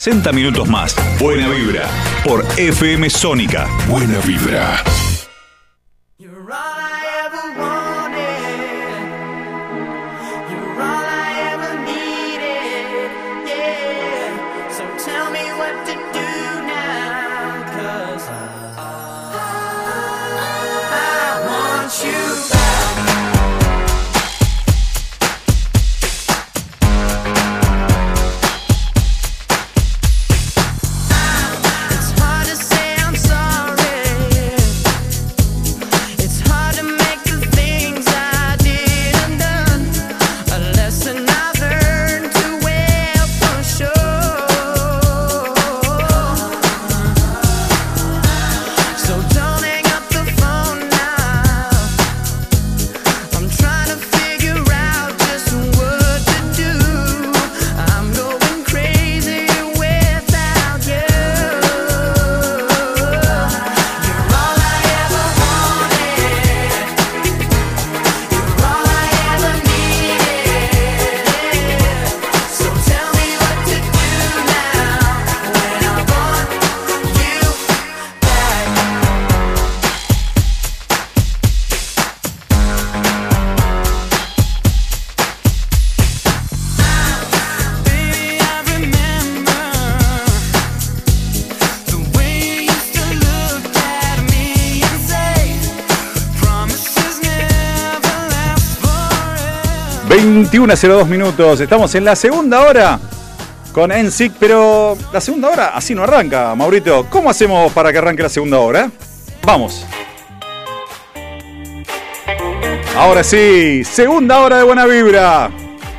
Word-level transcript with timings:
60 0.00 0.30
minutos 0.30 0.68
más. 0.68 0.94
Buena 1.18 1.48
vibra. 1.48 1.90
Por 2.24 2.44
FM 2.56 3.10
Sónica. 3.10 3.66
Buena 3.88 4.20
vibra. 4.20 4.84
Dos 100.50 101.08
minutos. 101.08 101.60
Estamos 101.60 101.94
en 101.94 102.04
la 102.04 102.16
segunda 102.16 102.62
hora 102.62 102.98
con 103.72 103.90
NSYNC, 103.90 104.32
pero 104.40 104.96
la 105.12 105.20
segunda 105.20 105.50
hora 105.50 105.68
así 105.74 105.94
no 105.94 106.02
arranca, 106.02 106.54
Maurito. 106.54 107.06
¿Cómo 107.10 107.28
hacemos 107.28 107.70
para 107.72 107.92
que 107.92 107.98
arranque 107.98 108.22
la 108.22 108.28
segunda 108.28 108.58
hora? 108.58 108.90
Vamos. 109.44 109.84
Ahora 112.96 113.22
sí, 113.22 113.84
segunda 113.84 114.38
hora 114.38 114.58
de 114.58 114.64
buena 114.64 114.86
vibra. 114.86 115.50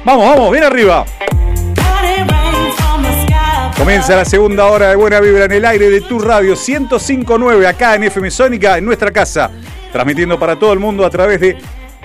Vamos, 0.03 0.30
vamos, 0.30 0.52
bien 0.52 0.64
arriba. 0.64 1.05
Comienza 3.77 4.16
la 4.16 4.25
segunda 4.25 4.66
hora 4.66 4.89
de 4.89 4.95
buena 4.95 5.20
vibra 5.20 5.45
en 5.45 5.52
el 5.52 5.66
aire 5.66 5.89
de 5.89 6.02
tu 6.02 6.20
radio 6.20 6.55
1059 6.55 7.67
acá 7.67 7.95
en 7.95 8.03
FM 8.03 8.31
Sónica, 8.31 8.77
en 8.77 8.86
nuestra 8.86 9.11
casa, 9.11 9.52
transmitiendo 9.92 10.38
para 10.39 10.58
todo 10.58 10.73
el 10.73 10.80
mundo 10.80 11.05
a 11.05 11.09
través 11.09 11.39
de 11.39 11.58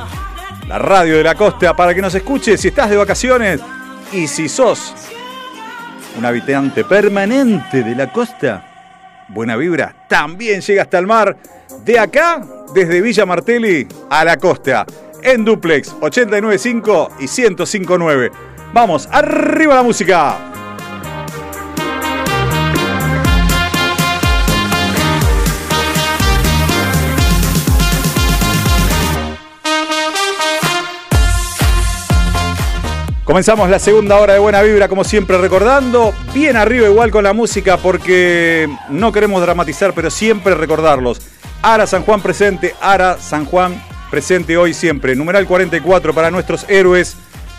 La 0.67 0.79
radio 0.79 1.17
de 1.17 1.23
la 1.23 1.35
costa 1.35 1.75
para 1.75 1.93
que 1.93 2.01
nos 2.01 2.15
escuches 2.15 2.59
si 2.59 2.69
estás 2.69 2.89
de 2.89 2.97
vacaciones 2.97 3.61
y 4.11 4.25
si 4.27 4.49
sos 4.49 4.95
un 6.17 6.25
habitante 6.25 6.83
permanente 6.83 7.83
de 7.83 7.93
la 7.95 8.11
costa. 8.11 8.65
Buena 9.27 9.55
vibra, 9.55 9.93
también 10.09 10.61
llega 10.61 10.81
hasta 10.81 10.97
el 10.97 11.05
mar. 11.05 11.37
De 11.85 11.99
acá, 11.99 12.41
desde 12.73 13.01
Villa 13.01 13.25
Martelli 13.25 13.87
a 14.09 14.25
la 14.25 14.37
costa 14.37 14.85
en 15.23 15.45
duplex 15.45 15.95
895 15.99 17.11
y 17.19 17.27
1059. 17.27 18.31
Vamos, 18.73 19.07
arriba 19.11 19.75
la 19.75 19.83
música. 19.83 20.51
Comenzamos 33.31 33.69
la 33.69 33.79
segunda 33.79 34.19
hora 34.19 34.33
de 34.33 34.39
Buena 34.39 34.61
Vibra, 34.61 34.89
como 34.89 35.05
siempre, 35.05 35.37
recordando, 35.37 36.13
bien 36.33 36.57
arriba 36.57 36.87
igual 36.87 37.11
con 37.11 37.23
la 37.23 37.31
música, 37.31 37.77
porque 37.77 38.67
no 38.89 39.13
queremos 39.13 39.41
dramatizar, 39.41 39.93
pero 39.93 40.09
siempre 40.09 40.53
recordarlos. 40.53 41.21
Ara 41.61 41.87
San 41.87 42.03
Juan 42.03 42.21
presente, 42.21 42.75
Ara 42.81 43.17
San 43.17 43.45
Juan 43.45 43.81
presente 44.11 44.57
hoy 44.57 44.73
siempre. 44.73 45.15
Numeral 45.15 45.47
44 45.47 46.13
para 46.13 46.29
nuestros 46.29 46.69
héroes 46.69 47.15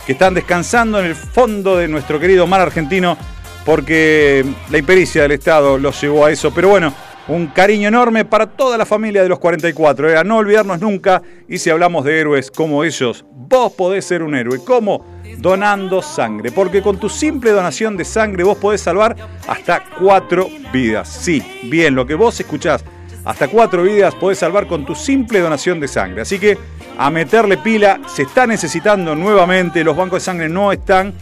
que 0.07 0.13
están 0.13 0.35
descansando 0.35 1.01
en 1.01 1.07
el 1.07 1.15
fondo 1.15 1.79
de 1.79 1.89
nuestro 1.89 2.21
querido 2.21 2.47
mar 2.47 2.61
argentino 2.61 3.17
porque 3.65 4.45
la 4.71 4.79
impericia 4.79 5.23
del 5.23 5.33
Estado 5.33 5.79
los 5.79 6.01
llevó 6.01 6.27
a 6.27 6.31
eso. 6.31 6.53
Pero 6.53 6.69
bueno, 6.69 6.93
un 7.29 7.47
cariño 7.47 7.89
enorme 7.89 8.27
para 8.27 8.47
toda 8.47 8.77
la 8.77 8.85
familia 8.85 9.23
de 9.23 9.31
los 9.31 9.39
44. 9.39 10.11
¿eh? 10.11 10.17
A 10.19 10.25
no 10.25 10.37
olvidarnos 10.37 10.79
nunca. 10.79 11.23
Y 11.49 11.59
si 11.59 11.71
hablamos 11.71 12.05
de 12.05 12.21
héroes 12.21 12.51
como 12.51 12.85
ellos, 12.85 13.25
vos 13.31 13.73
podés 13.73 14.05
ser 14.05 14.23
un 14.23 14.35
héroe. 14.35 14.61
¿Cómo? 14.63 15.23
Donando 15.39 16.03
sangre. 16.03 16.53
Porque 16.53 16.83
con 16.83 16.99
tu 16.99 17.09
simple 17.09 17.51
donación 17.51 17.97
de 17.97 18.05
sangre 18.05 18.45
vos 18.45 18.59
podés 18.59 18.83
salvar 18.83 19.17
hasta 19.49 19.85
cuatro 19.99 20.49
vidas. 20.71 21.09
Sí, 21.09 21.43
bien, 21.65 21.95
lo 21.95 22.05
que 22.05 22.15
vos 22.15 22.39
escuchás 22.39 22.85
hasta 23.25 23.49
cuatro 23.49 23.83
vidas 23.83 24.15
podés 24.15 24.39
salvar 24.39 24.67
con 24.67 24.85
tu 24.85 24.95
simple 24.95 25.41
donación 25.41 25.81
de 25.81 25.89
sangre. 25.89 26.23
Así 26.23 26.39
que 26.39 26.59
a 26.99 27.11
meterle 27.11 27.57
pila, 27.57 28.01
se 28.07 28.23
está 28.23 28.47
necesitando 28.47 29.15
nuevamente, 29.15 29.85
los 29.85 29.97
bancos 29.97 30.23
de 30.23 30.25
sangre 30.25 30.49
no 30.49 30.73
están 30.73 31.15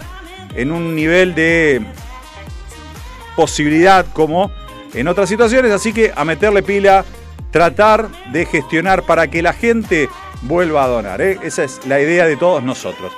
en 0.54 0.72
un 0.72 0.94
nivel 0.94 1.34
de 1.34 1.82
posibilidad 3.36 4.06
como 4.12 4.50
en 4.94 5.08
otras 5.08 5.28
situaciones, 5.28 5.72
así 5.72 5.92
que 5.92 6.12
a 6.14 6.24
meterle 6.24 6.62
pila, 6.62 7.04
tratar 7.50 8.08
de 8.32 8.46
gestionar 8.46 9.04
para 9.04 9.28
que 9.28 9.42
la 9.42 9.52
gente 9.52 10.08
vuelva 10.42 10.84
a 10.84 10.88
donar. 10.88 11.20
¿eh? 11.20 11.38
Esa 11.42 11.64
es 11.64 11.80
la 11.86 12.00
idea 12.00 12.26
de 12.26 12.36
todos 12.36 12.62
nosotros. 12.62 13.12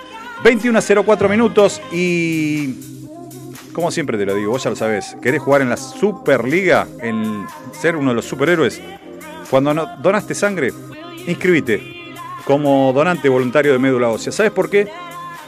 21.04 0.45 1.29
minutos 1.29 1.81
y 1.93 3.02
como 3.73 3.91
siempre 3.91 4.19
te 4.19 4.27
lo 4.27 4.35
digo, 4.35 4.53
vos 4.53 4.63
ya 4.63 4.71
lo 4.71 4.77
sabés, 4.77 5.17
querés 5.23 5.41
jugar 5.41 5.63
en 5.63 5.71
la 5.71 5.77
Superliga, 5.77 6.87
en 7.01 7.47
ser 7.73 7.97
uno 7.97 8.11
de 8.11 8.17
los 8.17 8.25
superhéroes. 8.25 8.81
Cuando 9.51 9.75
donaste 10.03 10.35
sangre, 10.35 10.73
inscribite 11.27 12.03
como 12.45 12.93
donante 12.93 13.29
voluntario 13.29 13.73
de 13.73 13.79
médula 13.79 14.09
ósea. 14.09 14.33
¿Sabes 14.33 14.53
por 14.53 14.71
qué? 14.71 14.89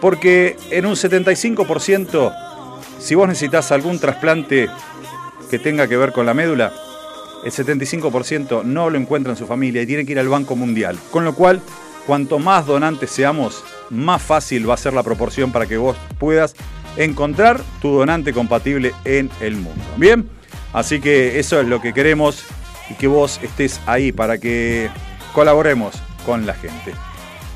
Porque 0.00 0.56
en 0.70 0.86
un 0.86 0.94
75%, 0.94 2.34
si 2.98 3.14
vos 3.14 3.28
necesitas 3.28 3.72
algún 3.72 3.98
trasplante 3.98 4.68
que 5.50 5.58
tenga 5.58 5.88
que 5.88 5.96
ver 5.96 6.12
con 6.12 6.26
la 6.26 6.34
médula, 6.34 6.72
el 7.44 7.52
75% 7.52 8.64
no 8.64 8.90
lo 8.90 8.98
encuentra 8.98 9.32
en 9.32 9.36
su 9.36 9.46
familia 9.46 9.82
y 9.82 9.86
tiene 9.86 10.06
que 10.06 10.12
ir 10.12 10.18
al 10.18 10.28
Banco 10.28 10.56
Mundial. 10.56 10.98
Con 11.10 11.24
lo 11.24 11.34
cual, 11.34 11.60
cuanto 12.06 12.38
más 12.38 12.66
donantes 12.66 13.10
seamos, 13.10 13.64
más 13.90 14.22
fácil 14.22 14.68
va 14.68 14.74
a 14.74 14.78
ser 14.78 14.94
la 14.94 15.02
proporción 15.02 15.52
para 15.52 15.66
que 15.66 15.76
vos 15.76 15.96
puedas 16.18 16.54
encontrar 16.96 17.60
tu 17.80 17.90
donante 17.96 18.32
compatible 18.32 18.92
en 19.04 19.30
el 19.40 19.56
mundo. 19.56 19.82
Bien, 19.96 20.28
así 20.72 21.00
que 21.00 21.38
eso 21.38 21.60
es 21.60 21.66
lo 21.66 21.80
que 21.80 21.92
queremos 21.92 22.44
y 22.90 22.94
que 22.94 23.06
vos 23.06 23.40
estés 23.42 23.80
ahí 23.86 24.12
para 24.12 24.38
que 24.38 24.90
colaboremos 25.32 25.94
con 26.24 26.46
la 26.46 26.54
gente. 26.54 26.92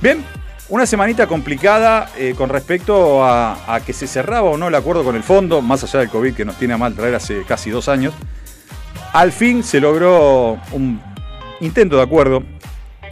Bien, 0.01 0.25
una 0.69 0.85
semanita 0.85 1.27
complicada 1.27 2.11
eh, 2.17 2.35
con 2.37 2.51
respecto 2.51 3.25
a, 3.25 3.81
que 3.87 3.93
se 3.93 4.07
cerraba 4.07 4.51
o 4.51 4.59
no 4.59 4.69
el 4.69 4.75
acuerdo 4.75 5.03
con 5.03 5.17
el 5.17 5.23
fondo, 5.23 5.63
más 5.63 5.83
allá 5.83 6.01
del 6.01 6.11
COVID 6.11 6.35
que 6.35 6.45
nos 6.45 6.57
tiene 6.57 6.75
a 6.75 6.79
mal 6.79 6.95
traer 6.95 7.15
hace 7.15 7.43
casi 7.45 7.71
dos 7.71 7.89
años. 7.89 8.15
Al 9.13 9.33
fin 9.33 9.63
se 9.63 9.81
logró 9.81 10.59
un 10.73 11.01
intento 11.61 11.97
de 11.97 12.03
acuerdo. 12.03 12.43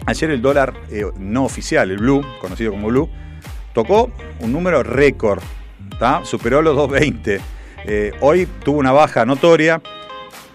Ayer 0.05 0.31
el 0.31 0.43
dólar 0.43 0.75
eh, 0.91 1.05
no 1.19 1.45
oficial, 1.45 1.91
el 1.91 1.97
blue, 1.97 2.23
conocido 2.41 2.73
como 2.73 2.89
blue, 2.89 3.09
tocó 3.73 4.13
un 4.41 4.53
número 4.53 4.83
récord, 4.83 5.43
superó 6.25 6.63
los 6.63 6.77
2.20. 6.77 7.41
Eh, 7.85 8.13
hoy 8.21 8.47
tuvo 8.65 8.79
una 8.79 8.93
baja 8.93 9.25
notoria, 9.25 9.81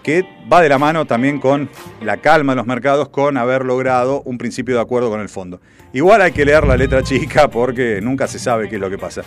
que 0.02 0.24
va 0.52 0.60
de 0.60 0.68
la 0.68 0.78
mano 0.78 1.06
también 1.06 1.38
con 1.38 1.70
la 2.02 2.16
calma 2.18 2.52
de 2.52 2.56
los 2.56 2.66
mercados, 2.66 3.08
con 3.08 3.36
haber 3.36 3.64
logrado 3.64 4.22
un 4.22 4.38
principio 4.38 4.74
de 4.74 4.80
acuerdo 4.80 5.10
con 5.10 5.20
el 5.20 5.28
fondo. 5.28 5.60
Igual 5.92 6.22
hay 6.22 6.32
que 6.32 6.44
leer 6.44 6.66
la 6.66 6.76
letra 6.76 7.02
chica 7.04 7.48
porque 7.48 8.00
nunca 8.02 8.26
se 8.26 8.38
sabe 8.38 8.68
qué 8.68 8.76
es 8.76 8.80
lo 8.80 8.90
que 8.90 8.98
pasa. 8.98 9.22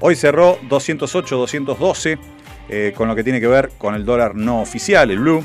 Hoy 0.00 0.16
cerró 0.16 0.58
208, 0.68 1.36
212, 1.36 2.18
eh, 2.68 2.92
con 2.96 3.08
lo 3.08 3.14
que 3.14 3.24
tiene 3.24 3.40
que 3.40 3.48
ver 3.48 3.70
con 3.76 3.94
el 3.94 4.04
dólar 4.04 4.34
no 4.34 4.62
oficial, 4.62 5.10
el 5.10 5.18
blue. 5.18 5.44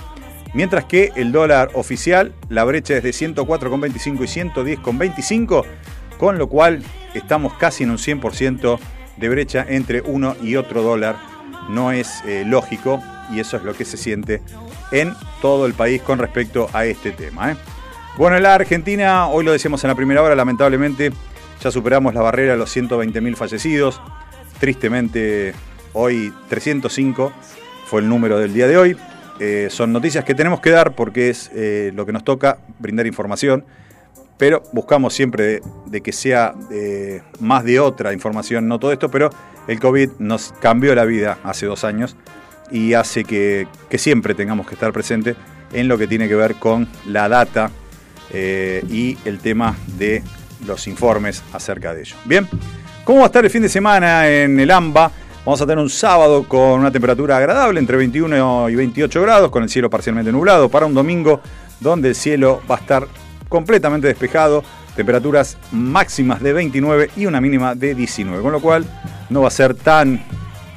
Mientras 0.54 0.86
que 0.86 1.12
el 1.18 1.34
dólar 1.34 1.72
oficial, 1.74 2.34
la 2.48 2.64
brecha 2.64 2.96
es 2.96 3.04
de 3.04 3.10
104,25 3.10 4.24
y 4.24 4.78
110,25, 4.78 5.66
con 6.18 6.38
lo 6.38 6.48
cual 6.48 6.82
estamos 7.14 7.54
casi 7.56 7.84
en 7.84 7.90
un 7.90 7.98
100% 7.98 8.80
de 9.18 9.30
brecha 9.30 9.66
entre 9.68 10.02
uno 10.02 10.36
y 10.42 10.56
otro 10.56 10.82
dólar. 10.82 11.16
No 11.70 11.92
es 11.92 12.22
eh, 12.26 12.44
lógico 12.46 13.02
y 13.32 13.40
eso 13.40 13.58
es 13.58 13.64
lo 13.64 13.74
que 13.74 13.86
se 13.86 13.98
siente 13.98 14.42
en 14.92 15.14
todo 15.42 15.66
el 15.66 15.74
país 15.74 16.02
con 16.02 16.20
respecto 16.20 16.70
a 16.74 16.86
este 16.86 17.12
tema. 17.12 17.52
¿eh? 17.52 17.56
Bueno, 18.18 18.38
en 18.38 18.44
la 18.44 18.56
Argentina, 18.56 19.28
hoy 19.28 19.44
lo 19.44 19.52
decíamos 19.52 19.84
en 19.84 19.90
la 19.90 19.96
primera 19.96 20.22
hora, 20.22 20.36
lamentablemente 20.36 21.12
ya 21.62 21.72
superamos 21.72 22.14
la 22.14 22.22
barrera 22.22 22.54
de 22.54 22.60
los 22.60 22.76
120.000 22.76 23.36
fallecidos. 23.36 24.02
Tristemente, 24.60 25.54
hoy 25.94 26.34
305 26.50 27.34
fue 27.86 28.02
el 28.02 28.10
número 28.10 28.38
del 28.38 28.54
día 28.54 28.68
de 28.68 28.78
hoy. 28.78 28.98
Eh, 29.40 29.68
son 29.70 29.92
noticias 29.92 30.24
que 30.24 30.34
tenemos 30.34 30.62
que 30.62 30.70
dar 30.70 30.94
porque 30.94 31.30
es 31.30 31.52
lo 31.94 32.06
que 32.06 32.14
nos 32.14 32.24
toca, 32.24 32.60
brindar 32.80 33.08
información, 33.08 33.66
pero 34.38 34.64
buscamos 34.74 35.14
siempre 35.14 35.62
de, 35.86 36.02
que 36.02 36.12
sea 36.12 36.54
más 37.40 37.64
de 37.64 37.80
otra 37.80 38.14
información, 38.14 38.68
no 38.68 38.80
todo 38.80 38.92
esto, 38.92 39.10
pero 39.10 39.30
el 39.68 39.80
COVID 39.80 40.12
nos 40.20 40.54
cambió 40.60 40.94
la 40.94 41.06
vida 41.06 41.40
hace 41.44 41.66
dos 41.66 41.84
años 41.84 42.16
y 42.72 42.94
hace 42.94 43.24
que, 43.24 43.68
siempre 43.98 44.36
tengamos 44.36 44.68
que 44.68 44.74
estar 44.74 44.92
presentes 44.92 45.36
en 45.72 45.88
lo 45.88 45.98
que 45.98 46.08
tiene 46.08 46.28
que 46.28 46.36
ver 46.36 46.56
con 46.56 46.88
la 47.08 47.30
data 47.30 47.72
eh, 48.32 48.84
y 48.90 49.18
el 49.26 49.40
tema 49.40 49.76
de 49.98 50.22
los 50.66 50.88
informes 50.88 51.44
acerca 51.54 51.94
de 51.94 52.02
ello. 52.02 52.16
Bien, 52.26 52.48
¿cómo 53.04 53.20
va 53.20 53.26
a 53.26 53.28
estar 53.28 53.44
el 53.44 53.52
fin 53.52 53.62
de 53.62 53.70
semana 53.70 54.28
en 54.28 54.60
el 54.60 54.70
AMBA? 54.72 55.12
Vamos 55.46 55.62
a 55.62 55.66
tener 55.66 55.82
un 55.82 55.90
sábado 55.90 56.48
con 56.48 56.80
una 56.80 56.92
temperatura 56.92 57.38
agradable 57.38 57.80
entre 57.80 57.98
21 57.98 58.70
y 58.70 58.76
28 58.76 59.22
grados, 59.22 59.52
con 59.52 59.64
el 59.64 59.70
cielo 59.70 59.90
parcialmente 59.90 60.32
nublado, 60.32 60.70
para 60.70 60.86
un 60.86 60.94
domingo 60.94 61.40
donde 61.80 62.10
el 62.10 62.16
cielo 62.16 62.62
va 62.70 62.76
a 62.76 62.80
estar 62.80 63.08
completamente 63.56 64.08
despejado, 64.08 64.66
temperaturas 64.98 65.58
máximas 65.72 66.44
de 66.44 66.52
29 66.52 67.12
y 67.16 67.26
una 67.26 67.40
mínima 67.40 67.74
de 67.74 67.96
19, 67.96 68.44
con 68.44 68.52
lo 68.52 68.60
cual 68.60 68.86
no 69.30 69.44
va 69.44 69.48
a 69.48 69.52
ser 69.52 69.76
tan 69.76 70.22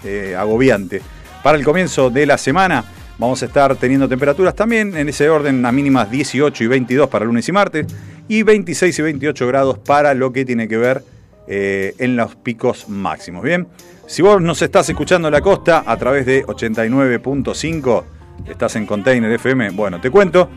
eh, 0.04 0.36
agobiante 0.38 1.02
para 1.42 1.56
el 1.56 1.64
comienzo 1.64 2.10
de 2.10 2.26
la 2.26 2.36
semana 2.36 2.84
vamos 3.16 3.42
a 3.42 3.46
estar 3.46 3.74
teniendo 3.76 4.08
temperaturas 4.08 4.54
también 4.54 4.96
en 4.96 5.08
ese 5.08 5.28
orden 5.28 5.64
a 5.64 5.72
mínimas 5.72 6.10
18 6.10 6.64
y 6.64 6.66
22 6.66 7.08
para 7.08 7.24
lunes 7.24 7.48
y 7.48 7.52
martes 7.52 7.86
y 8.28 8.42
26 8.42 8.98
y 8.98 9.02
28 9.02 9.46
grados 9.46 9.78
para 9.78 10.14
lo 10.14 10.32
que 10.32 10.44
tiene 10.44 10.68
que 10.68 10.76
ver 10.76 11.02
eh, 11.46 11.94
en 11.98 12.16
los 12.16 12.36
picos 12.36 12.88
máximos. 12.88 13.42
Bien, 13.42 13.66
si 14.06 14.22
vos 14.22 14.40
nos 14.40 14.60
estás 14.62 14.88
escuchando 14.88 15.28
en 15.28 15.32
la 15.32 15.40
costa 15.40 15.84
a 15.86 15.96
través 15.96 16.26
de 16.26 16.44
89.5, 16.44 18.04
estás 18.46 18.76
en 18.76 18.86
Container 18.86 19.32
FM, 19.32 19.70
bueno, 19.70 20.00
te 20.00 20.10
cuento 20.10 20.50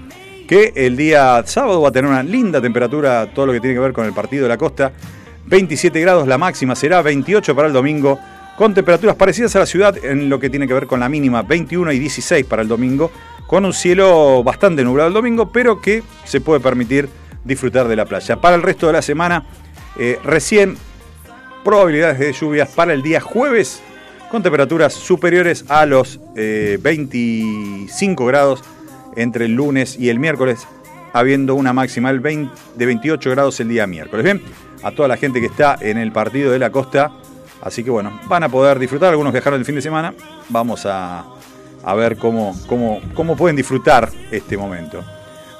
que 0.52 0.74
el 0.76 0.98
día 0.98 1.42
sábado 1.46 1.80
va 1.80 1.88
a 1.88 1.92
tener 1.94 2.12
una 2.12 2.24
linda 2.24 2.60
temperatura, 2.62 3.32
todo 3.34 3.46
lo 3.46 3.54
que 3.54 3.62
tiene 3.62 3.74
que 3.74 3.80
ver 3.80 3.94
con 3.94 4.06
el 4.06 4.12
partido 4.12 4.44
de 4.44 4.50
la 4.50 4.58
costa. 4.58 4.92
27 5.46 5.98
grados 6.02 6.28
la 6.28 6.38
máxima, 6.38 6.76
será 6.76 7.02
28 7.02 7.56
para 7.56 7.70
el 7.70 7.74
domingo, 7.74 8.20
con 8.58 8.74
temperaturas 8.74 9.16
parecidas 9.16 9.56
a 9.56 9.60
la 9.60 9.66
ciudad 9.66 9.96
en 10.04 10.28
lo 10.28 10.42
que 10.42 10.50
tiene 10.50 10.68
que 10.68 10.74
ver 10.74 10.88
con 10.88 11.00
la 11.00 11.08
mínima 11.08 11.42
21 11.44 11.94
y 11.94 12.00
16 12.00 12.46
para 12.48 12.64
el 12.64 12.68
domingo, 12.68 13.12
con 13.48 13.64
un 13.64 13.72
cielo 13.72 14.44
bastante 14.44 14.84
nublado 14.84 15.08
el 15.08 15.14
domingo, 15.14 15.54
pero 15.54 15.80
que 15.80 16.04
se 16.26 16.42
puede 16.42 16.60
permitir 16.60 17.08
disfrutar 17.46 17.88
de 17.88 17.96
la 17.96 18.04
playa. 18.04 18.42
Para 18.42 18.58
el 18.58 18.62
resto 18.62 18.88
de 18.88 18.92
la 18.92 19.02
semana, 19.02 19.46
eh, 19.98 20.20
recién 20.22 20.76
probabilidades 21.64 22.20
de 22.20 22.34
lluvias 22.34 22.68
para 22.72 22.92
el 22.92 23.02
día 23.02 23.22
jueves, 23.22 23.82
con 24.30 24.44
temperaturas 24.44 24.94
superiores 24.94 25.64
a 25.70 25.86
los 25.86 26.20
25 26.36 26.36
eh, 26.36 28.28
grados 28.28 28.66
entre 29.16 29.46
el 29.46 29.54
lunes 29.54 29.98
y 30.00 30.10
el 30.10 30.20
miércoles, 30.20 30.68
habiendo 31.14 31.56
una 31.56 31.74
máxima 31.74 32.12
de 32.14 32.86
28 32.86 33.30
grados 33.32 33.60
el 33.60 33.70
día 33.70 33.88
miércoles. 33.88 34.24
Bien, 34.24 34.42
a 34.84 34.92
toda 34.92 35.08
la 35.08 35.18
gente 35.18 35.40
que 35.40 35.48
está 35.48 35.78
en 35.80 35.98
el 35.98 36.12
partido 36.12 36.52
de 36.52 36.60
la 36.60 36.72
costa, 36.72 37.12
Así 37.62 37.84
que 37.84 37.92
bueno, 37.92 38.20
van 38.28 38.44
a 38.44 38.50
poder 38.50 38.80
disfrutar. 38.80 39.12
Algunos 39.12 39.32
viajaron 39.32 39.60
el 39.60 39.66
fin 39.66 39.76
de 39.76 39.82
semana. 39.82 40.14
Vamos 40.50 40.86
a, 40.86 41.26
ver 41.96 42.18
cómo, 42.18 42.60
cómo, 42.68 43.00
cómo 43.14 43.36
pueden 43.38 43.56
disfrutar 43.56 44.10
este 44.32 44.58
momento. 44.58 45.04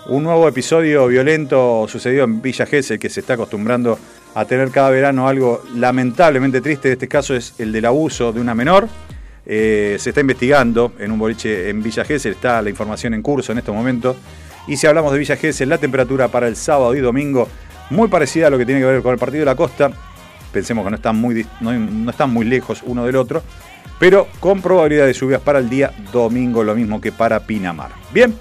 Un 0.08 0.24
nuevo 0.24 0.48
episodio 0.48 1.08
violento 1.08 1.86
sucedió 1.88 2.24
en 2.24 2.42
Villa 2.42 2.66
Gesell 2.66 2.98
que 2.98 3.10
se 3.10 3.20
está 3.20 3.34
acostumbrando 3.34 4.00
a 4.34 4.46
tener 4.46 4.72
cada 4.72 4.90
verano 4.90 5.28
algo 5.28 5.64
lamentablemente 5.76 6.60
triste. 6.60 6.88
En 6.88 6.94
este 6.94 7.08
caso 7.08 7.36
es 7.36 7.54
el 7.60 7.72
del 7.72 7.86
abuso 7.86 8.34
de 8.34 8.40
una 8.40 8.56
menor. 8.56 8.88
Eh, 9.46 9.98
se 10.00 10.10
está 10.10 10.22
investigando 10.22 10.94
en 11.00 11.12
un 11.12 11.20
boliche 11.20 11.70
en 11.70 11.82
Villa 11.82 12.06
Gesell, 12.06 12.34
está 12.34 12.62
la 12.62 12.70
información 12.70 13.14
en 13.14 13.22
curso 13.22 13.52
en 13.52 13.58
este 13.58 13.72
momento. 13.72 14.16
Y 14.68 14.78
si 14.78 14.88
hablamos 14.88 15.12
de 15.12 15.20
Villa 15.20 15.36
Gesell, 15.36 15.70
la 15.70 15.78
temperatura 15.78 16.28
para 16.28 16.48
el 16.48 16.56
sábado 16.56 16.96
y 16.96 17.00
domingo, 17.00 17.48
muy 17.90 18.08
parecida 18.08 18.48
a 18.48 18.50
lo 18.50 18.58
que 18.58 18.66
tiene 18.66 18.82
que 18.82 18.88
ver 18.88 19.02
con 19.02 19.14
el 19.14 19.20
partido 19.20 19.42
de 19.42 19.46
la 19.46 19.56
costa, 19.56 19.92
pensemos 20.52 20.84
que 20.84 20.92
no 20.92 20.96
están 20.96 21.16
muy, 21.16 21.46
no, 21.60 22.10
están 22.10 22.32
muy 22.32 22.46
lejos 22.46 22.84
uno 22.86 23.06
del 23.06 23.16
otro, 23.16 23.44
pero 24.00 24.28
con 24.40 24.62
probabilidad 24.62 25.06
de 25.06 25.14
lluvias 25.14 25.42
para 25.42 25.60
el 25.60 25.70
día 25.70 25.92
domingo, 26.12 26.64
lo 26.64 26.76
mismo 26.76 27.02
que 27.02 27.12
para 27.12 27.40
Pinamar. 27.40 27.92
Bien, 28.14 28.34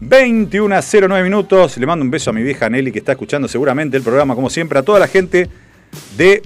21 0.00 0.74
a 0.74 0.80
09 0.82 1.22
minutos. 1.22 1.76
Le 1.78 1.86
mando 1.86 2.04
un 2.04 2.10
beso 2.10 2.30
a 2.30 2.32
mi 2.32 2.42
vieja 2.42 2.68
Nelly 2.68 2.90
que 2.90 2.98
está 2.98 3.12
escuchando 3.12 3.46
seguramente 3.46 3.96
el 3.96 4.02
programa, 4.02 4.34
como 4.34 4.50
siempre, 4.50 4.78
a 4.78 4.82
toda 4.82 4.98
la 4.98 5.06
gente 5.06 5.48
de 6.16 6.42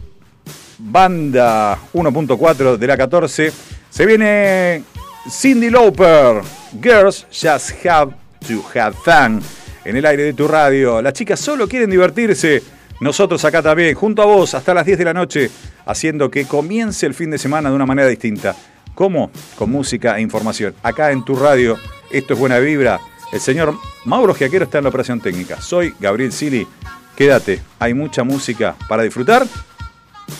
Banda 0.78 1.78
1.4 1.94 2.76
de 2.76 2.86
la 2.86 2.96
14. 2.96 3.52
Se 3.96 4.04
viene 4.04 4.82
Cindy 5.26 5.70
Lauper, 5.70 6.42
Girls 6.82 7.26
Just 7.32 7.86
Have 7.86 8.12
to 8.46 8.62
Have 8.74 8.94
Fun, 9.02 9.40
en 9.86 9.96
el 9.96 10.04
aire 10.04 10.22
de 10.22 10.34
tu 10.34 10.46
radio. 10.46 11.00
Las 11.00 11.14
chicas 11.14 11.40
solo 11.40 11.66
quieren 11.66 11.88
divertirse 11.88 12.62
nosotros 13.00 13.42
acá 13.46 13.62
también, 13.62 13.94
junto 13.94 14.20
a 14.20 14.26
vos, 14.26 14.52
hasta 14.52 14.74
las 14.74 14.84
10 14.84 14.98
de 14.98 15.04
la 15.06 15.14
noche, 15.14 15.50
haciendo 15.86 16.30
que 16.30 16.44
comience 16.44 17.06
el 17.06 17.14
fin 17.14 17.30
de 17.30 17.38
semana 17.38 17.70
de 17.70 17.74
una 17.74 17.86
manera 17.86 18.06
distinta. 18.06 18.54
¿Cómo? 18.94 19.30
Con 19.56 19.70
música 19.70 20.18
e 20.18 20.20
información. 20.20 20.74
Acá 20.82 21.10
en 21.10 21.24
tu 21.24 21.34
radio, 21.34 21.78
esto 22.10 22.34
es 22.34 22.38
Buena 22.38 22.58
Vibra. 22.58 23.00
El 23.32 23.40
señor 23.40 23.78
Mauro 24.04 24.34
Giaquero 24.34 24.64
está 24.64 24.76
en 24.76 24.84
la 24.84 24.90
operación 24.90 25.22
técnica. 25.22 25.62
Soy 25.62 25.94
Gabriel 25.98 26.32
Sili. 26.32 26.68
Quédate, 27.16 27.62
hay 27.78 27.94
mucha 27.94 28.24
música 28.24 28.76
para 28.90 29.04
disfrutar 29.04 29.46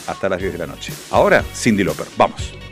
hasta 0.07 0.29
las 0.29 0.41
10 0.41 0.53
de 0.53 0.59
la 0.59 0.67
noche. 0.67 0.93
Ahora, 1.11 1.43
Cindy 1.55 1.85
Loper. 1.85 2.07
Vamos. 2.19 2.66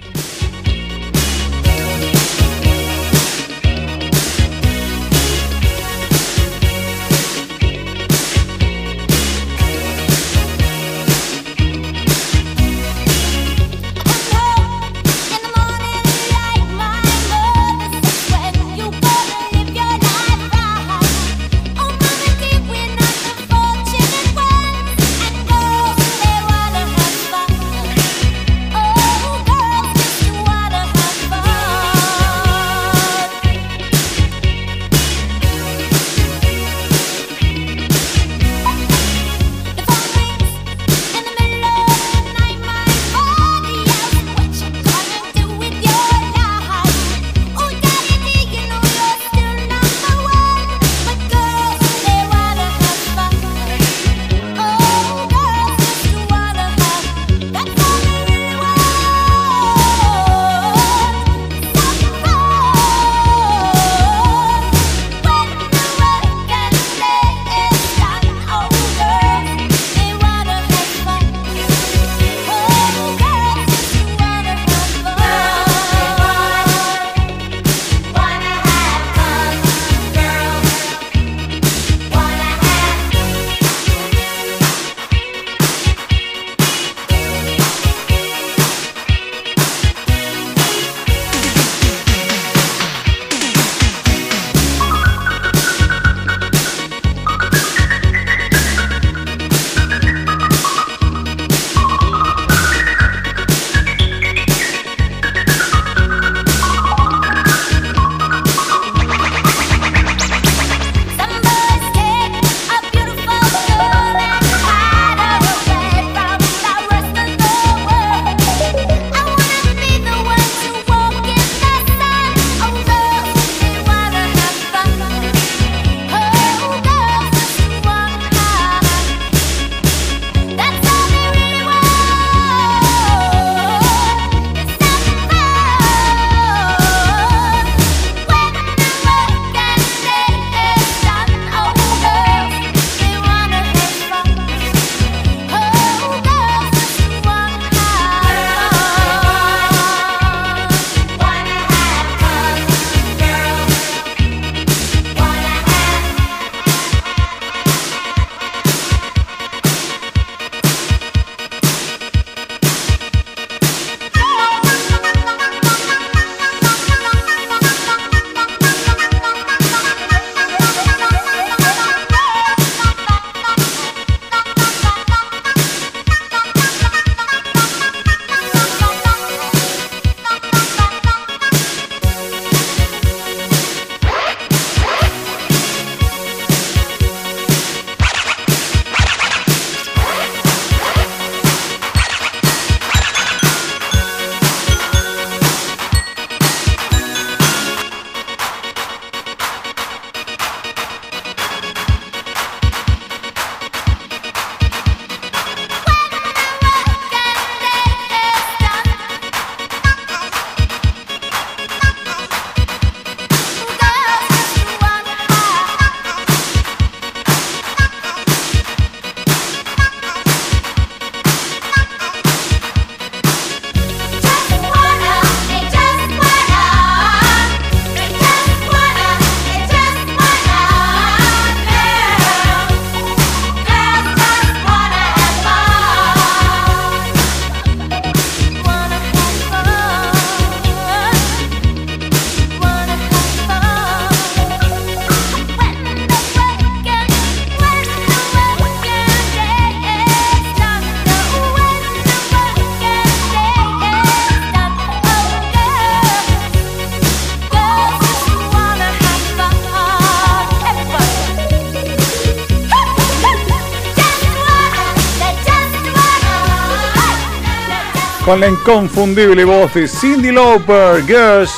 Con 268.24 268.40
la 268.40 268.48
inconfundible 268.48 269.44
voz 269.44 269.74
de 269.74 269.86
Cindy 269.86 270.32
Lauper, 270.32 271.04
Girls 271.06 271.52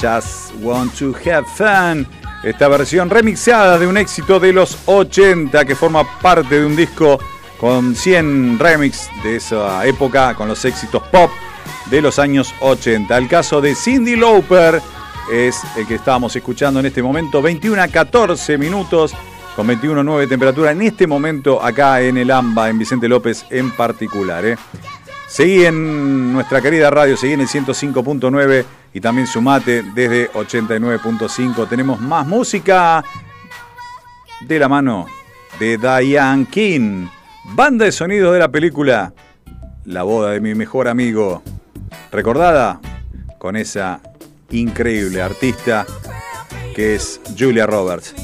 Just 0.00 0.52
Want 0.60 0.96
to 0.96 1.12
Have 1.24 1.46
Fun. 1.56 2.06
Esta 2.44 2.68
versión 2.68 3.10
remixada 3.10 3.76
de 3.76 3.88
un 3.88 3.96
éxito 3.96 4.38
de 4.38 4.52
los 4.52 4.78
80 4.86 5.64
que 5.64 5.74
forma 5.74 6.04
parte 6.20 6.60
de 6.60 6.66
un 6.66 6.76
disco 6.76 7.18
con 7.58 7.96
100 7.96 8.58
remix 8.58 9.08
de 9.24 9.36
esa 9.36 9.84
época 9.84 10.34
con 10.34 10.46
los 10.46 10.64
éxitos 10.64 11.02
pop 11.08 11.30
de 11.90 12.00
los 12.00 12.20
años 12.20 12.54
80. 12.60 13.16
El 13.16 13.28
caso 13.28 13.60
de 13.60 13.74
Cindy 13.74 14.14
Lauper 14.14 14.80
es 15.32 15.60
el 15.76 15.88
que 15.88 15.96
estábamos 15.96 16.36
escuchando 16.36 16.78
en 16.78 16.86
este 16.86 17.02
momento, 17.02 17.42
21 17.42 17.82
a 17.82 17.88
14 17.88 18.58
minutos 18.58 19.12
con 19.56 19.66
21.9 19.66 20.20
de 20.20 20.26
temperatura 20.28 20.70
en 20.70 20.82
este 20.82 21.06
momento 21.06 21.60
acá 21.60 22.00
en 22.00 22.16
el 22.16 22.30
AMBA, 22.30 22.68
en 22.68 22.78
Vicente 22.78 23.08
López 23.08 23.44
en 23.50 23.72
particular. 23.72 24.44
¿eh? 24.44 24.56
Seguí 25.28 25.64
en 25.64 26.32
nuestra 26.32 26.62
querida 26.62 26.88
radio, 26.90 27.16
seguí 27.16 27.32
en 27.32 27.40
el 27.40 27.48
105.9 27.48 28.64
y 28.94 29.00
también 29.00 29.26
sumate 29.26 29.82
desde 29.82 30.30
89.5. 30.32 31.68
Tenemos 31.68 32.00
más 32.00 32.26
música 32.26 33.04
de 34.40 34.58
la 34.58 34.68
mano 34.68 35.06
de 35.58 35.78
Diane 35.78 36.46
King, 36.46 37.06
banda 37.44 37.84
de 37.86 37.92
sonido 37.92 38.32
de 38.32 38.38
la 38.38 38.48
película 38.48 39.12
La 39.84 40.02
boda 40.02 40.30
de 40.30 40.40
mi 40.40 40.54
mejor 40.54 40.88
amigo, 40.88 41.42
recordada 42.12 42.80
con 43.38 43.56
esa 43.56 44.00
increíble 44.50 45.22
artista 45.22 45.86
que 46.74 46.94
es 46.94 47.20
Julia 47.36 47.66
Roberts. 47.66 48.14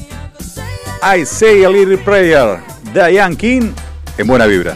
I 1.01 1.25
Say 1.25 1.63
a 1.65 1.69
Little 1.69 1.97
Prayer, 1.97 2.59
Diane 2.93 3.35
King 3.35 3.73
en 4.17 4.27
buena 4.27 4.45
vibra. 4.45 4.75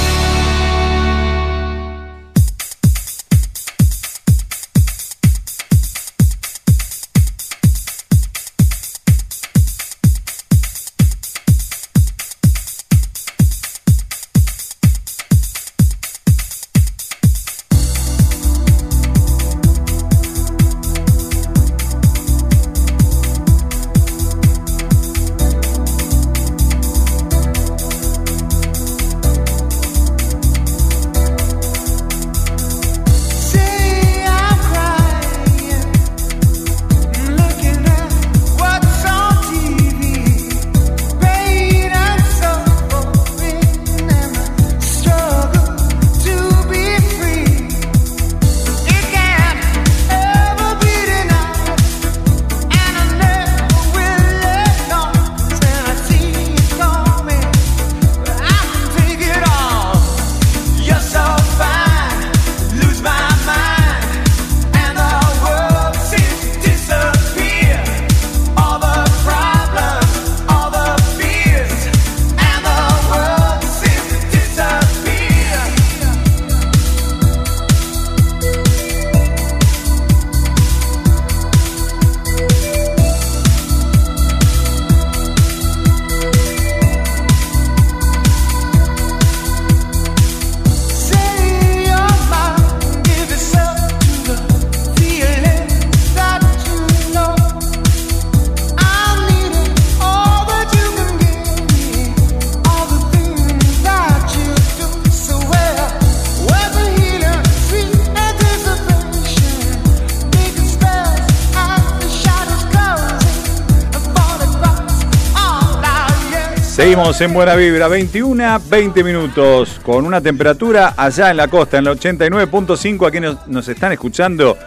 Seguimos 116.91 117.21
en 117.21 117.33
Buena 117.33 117.55
Vibra, 117.55 117.87
21, 117.87 118.59
20 118.69 119.03
minutos, 119.05 119.79
con 119.81 120.05
una 120.05 120.19
temperatura 120.19 120.93
allá 120.97 121.31
en 121.31 121.37
la 121.37 121.47
costa, 121.47 121.77
en 121.77 121.85
la 121.85 121.93
89.5, 121.93 123.07
aquí 123.07 123.21
nos, 123.21 123.47
nos 123.47 123.65
están 123.69 123.93
escuchando 123.93 124.57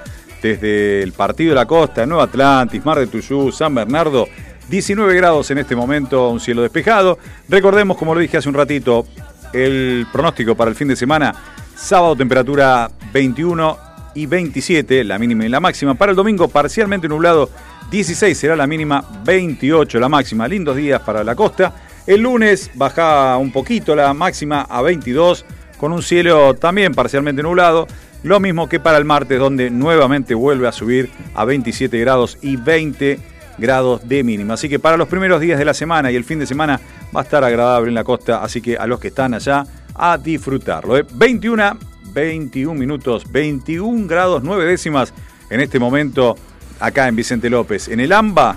desde 0.41 1.03
el 1.03 1.13
Partido 1.13 1.51
de 1.51 1.57
la 1.57 1.67
Costa, 1.67 2.07
Nueva 2.07 2.25
Atlantis, 2.25 2.83
Mar 2.83 2.99
de 2.99 3.09
Tuyú, 3.09 3.53
San 3.53 3.75
Bernardo, 3.75 4.27
19 4.71 5.15
grados 5.15 5.51
en 5.51 5.59
este 5.59 5.77
momento, 5.77 6.31
un 6.31 6.41
cielo 6.41 6.63
despejado. 6.63 7.19
Recordemos, 7.47 7.99
como 7.99 8.15
lo 8.15 8.21
dije 8.21 8.39
hace 8.39 8.49
un 8.49 8.55
ratito, 8.55 9.07
el 9.53 10.07
pronóstico 10.11 10.55
para 10.55 10.71
el 10.71 10.77
fin 10.77 10.89
de 10.89 10.97
semana, 10.97 11.35
sábado 11.77 12.17
temperatura 12.17 12.91
21 13.13 13.77
y 14.15 14.25
27, 14.25 15.05
la 15.05 15.19
mínima 15.19 15.45
y 15.45 15.51
la 15.51 15.61
máxima. 15.61 15.93
Para 15.93 16.13
el 16.13 16.17
domingo 16.17 16.49
parcialmente 16.49 17.07
nublado, 17.07 17.51
16 17.91 18.39
será 18.39 18.57
la 18.57 18.67
mínima, 18.67 19.05
28 19.27 20.01
la 20.01 20.09
máxima. 20.09 20.49
Lindos 20.49 20.75
días 20.75 21.03
para 21.03 21.23
la 21.23 21.35
costa. 21.35 21.75
El 22.07 22.21
lunes 22.21 22.71
baja 22.75 23.39
un 23.39 23.51
poquito 23.51 23.97
la 23.97 24.13
máxima 24.13 24.61
a 24.63 24.83
22, 24.83 25.47
con 25.79 25.93
un 25.93 26.03
cielo 26.03 26.55
también 26.55 26.93
parcialmente 26.93 27.43
nublado. 27.43 27.87
Lo 28.23 28.41
mismo 28.41 28.69
que 28.69 28.79
para 28.79 28.99
el 28.99 29.05
martes, 29.05 29.39
donde 29.39 29.71
nuevamente 29.71 30.35
vuelve 30.35 30.69
a 30.69 30.73
subir 30.73 31.11
a 31.35 31.45
27 31.45 31.99
grados 31.99 32.39
y 32.43 32.57
20 32.57 33.19
grados 33.57 34.07
de 34.07 34.23
mínima. 34.23 34.55
Así 34.55 34.69
que 34.69 34.79
para 34.79 34.97
los 34.97 35.09
primeros 35.09 35.41
días 35.41 35.59
de 35.59 35.65
la 35.65 35.75
semana 35.75 36.11
y 36.11 36.17
el 36.17 36.25
fin 36.25 36.39
de 36.39 36.47
semana 36.47 36.79
va 37.15 37.21
a 37.21 37.25
estar 37.25 37.43
agradable 37.43 37.89
en 37.89 37.95
la 37.95 38.05
costa. 38.05 38.43
Así 38.43 38.61
que 38.61 38.77
a 38.77 38.87
los 38.87 39.01
que 39.01 39.09
están 39.09 39.33
allá, 39.33 39.65
a 39.95 40.19
disfrutarlo. 40.19 40.95
21, 41.13 41.67
¿eh? 41.67 41.73
21 42.13 42.79
minutos, 42.79 43.31
21 43.31 44.07
grados 44.07 44.43
9 44.43 44.65
décimas 44.65 45.13
en 45.51 45.61
este 45.61 45.79
momento 45.79 46.37
acá 46.81 47.09
en 47.09 47.17
Vicente 47.17 47.49
López. 47.49 47.89
En 47.89 48.01
el 48.01 48.13
AMBA, 48.13 48.57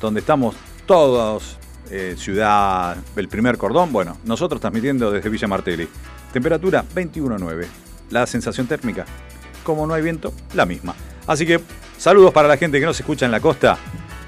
donde 0.00 0.20
estamos 0.20 0.56
todos 0.86 1.58
eh, 1.90 2.14
ciudad, 2.16 2.96
el 3.16 3.28
primer 3.28 3.56
cordón. 3.58 3.92
Bueno, 3.92 4.18
nosotros 4.24 4.60
transmitiendo 4.60 5.10
desde 5.10 5.28
Villa 5.28 5.48
Martelli. 5.48 5.88
Temperatura 6.32 6.84
21.9. 6.94 7.66
La 8.10 8.26
sensación 8.26 8.66
térmica, 8.66 9.04
como 9.64 9.86
no 9.86 9.94
hay 9.94 10.02
viento, 10.02 10.32
la 10.54 10.66
misma. 10.66 10.94
Así 11.26 11.46
que 11.46 11.60
saludos 11.96 12.32
para 12.32 12.48
la 12.48 12.56
gente 12.56 12.80
que 12.80 12.86
nos 12.86 12.98
escucha 12.98 13.26
en 13.26 13.32
la 13.32 13.40
costa 13.40 13.78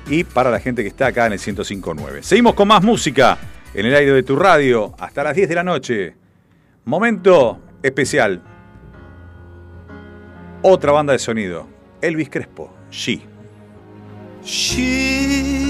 y 0.07 0.25
para 0.25 0.51
la 0.51 0.61
gente 0.61 0.83
que 0.83 0.89
está 0.89 1.07
acá 1.07 1.27
en 1.27 1.33
el 1.33 1.39
105.9. 1.39 2.23
Seguimos 2.23 2.55
con 2.55 2.69
más 2.69 2.83
música 2.83 3.39
en 3.73 3.87
el 3.87 3.95
aire 3.95 4.13
de 4.13 4.23
tu 4.23 4.37
radio 4.37 4.95
hasta 4.99 5.23
las 5.23 5.35
10 5.35 5.49
de 5.49 5.55
la 5.55 5.65
noche. 5.65 6.15
Momento 6.85 7.61
especial. 7.83 8.43
Otra 10.63 10.93
banda 10.93 11.13
de 11.13 11.19
sonido. 11.19 11.67
Elvis 12.03 12.29
Crespo, 12.29 12.73
She. 12.91 13.23
She 14.43 15.70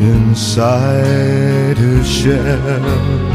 inside 0.00 1.76
her 1.78 2.04
shell. 2.04 3.33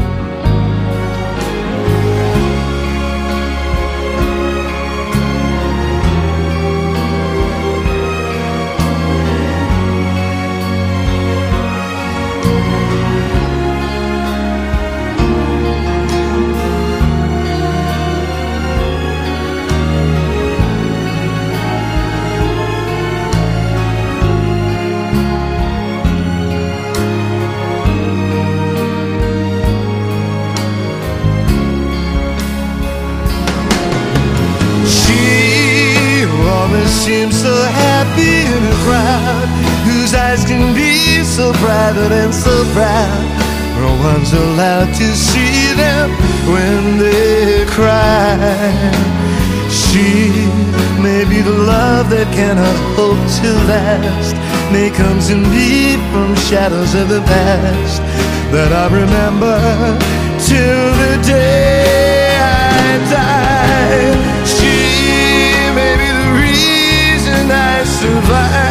Eyes 40.30 40.44
can 40.44 40.74
be 40.74 41.24
so 41.24 41.52
private 41.54 42.12
and 42.12 42.32
so 42.32 42.54
proud. 42.72 43.22
No 43.82 43.90
one's 44.08 44.32
allowed 44.32 44.92
to 44.94 45.08
see 45.28 45.74
them 45.74 46.10
when 46.52 46.98
they 46.98 47.64
cry. 47.66 48.38
She 49.82 50.30
may 51.02 51.24
be 51.32 51.40
the 51.50 51.58
love 51.74 52.10
that 52.10 52.28
cannot 52.38 52.78
hope 52.98 53.22
to 53.40 53.50
last. 53.72 54.34
May 54.72 54.90
comes 54.90 55.30
in 55.30 55.42
me 55.50 55.96
from 56.10 56.36
shadows 56.48 56.94
of 56.94 57.08
the 57.08 57.22
past 57.22 58.02
that 58.54 58.70
I 58.82 58.86
remember 59.02 59.58
till 60.48 60.84
the 61.02 61.14
day 61.26 62.36
I 62.38 62.86
die. 63.18 64.06
She 64.54 64.78
may 65.78 65.92
be 66.02 66.08
the 66.22 66.30
reason 66.44 67.42
I 67.50 67.82
survive, 67.82 68.69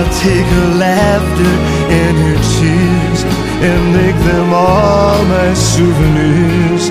I'll 0.00 0.10
take 0.20 0.46
her 0.56 0.74
laughter 0.76 1.52
and 2.00 2.14
her 2.24 2.38
tears 2.56 3.20
and 3.68 3.80
make 3.92 4.18
them 4.30 4.52
all 4.52 5.24
my 5.24 5.54
souvenirs. 5.54 6.90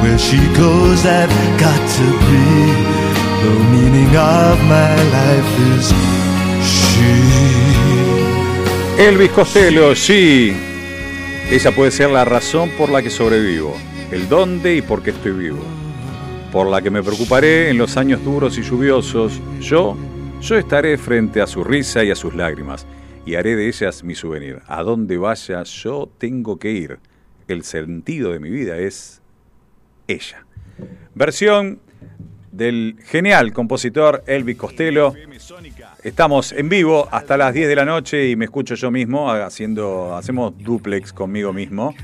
For 0.00 0.18
she 0.18 0.40
goes, 0.56 1.04
I've 1.04 1.32
got 1.60 1.80
to 1.98 2.06
be. 2.28 2.46
The 3.42 3.54
meaning 3.72 4.16
of 4.16 4.56
my 4.64 4.94
life 5.18 5.52
is 5.76 5.86
she. 6.72 7.14
Elvis 8.98 9.30
Costello, 9.30 9.94
sí. 9.94 10.54
Ella 11.50 11.70
puede 11.70 11.90
ser 11.90 12.10
la 12.10 12.24
razón 12.24 12.70
por 12.78 12.88
la 12.88 13.02
que 13.02 13.10
sobrevivo, 13.10 13.76
el 14.10 14.28
dónde 14.28 14.76
y 14.76 14.82
por 14.82 15.02
qué 15.02 15.10
estoy 15.10 15.32
vivo. 15.32 15.81
Por 16.52 16.66
la 16.66 16.82
que 16.82 16.90
me 16.90 17.02
preocuparé 17.02 17.70
en 17.70 17.78
los 17.78 17.96
años 17.96 18.22
duros 18.22 18.58
y 18.58 18.62
lluviosos, 18.62 19.40
yo, 19.58 19.96
yo 20.42 20.58
estaré 20.58 20.98
frente 20.98 21.40
a 21.40 21.46
su 21.46 21.64
risa 21.64 22.04
y 22.04 22.10
a 22.10 22.14
sus 22.14 22.34
lágrimas, 22.34 22.86
y 23.24 23.36
haré 23.36 23.56
de 23.56 23.68
ellas 23.68 24.04
mi 24.04 24.14
souvenir. 24.14 24.60
A 24.66 24.82
donde 24.82 25.16
vaya, 25.16 25.62
yo 25.62 26.10
tengo 26.18 26.58
que 26.58 26.70
ir. 26.70 26.98
El 27.48 27.64
sentido 27.64 28.32
de 28.32 28.38
mi 28.38 28.50
vida 28.50 28.76
es 28.76 29.22
ella. 30.06 30.44
Versión 31.14 31.80
del 32.50 32.96
genial 33.02 33.54
compositor 33.54 34.22
Elvis 34.26 34.58
Costello. 34.58 35.14
Estamos 36.02 36.52
en 36.52 36.68
vivo 36.68 37.08
hasta 37.10 37.38
las 37.38 37.54
10 37.54 37.66
de 37.66 37.76
la 37.76 37.86
noche 37.86 38.28
y 38.28 38.36
me 38.36 38.44
escucho 38.44 38.74
yo 38.74 38.90
mismo 38.90 39.30
haciendo, 39.30 40.14
hacemos 40.14 40.52
duplex 40.58 41.14
conmigo 41.14 41.54
mismo. 41.54 41.94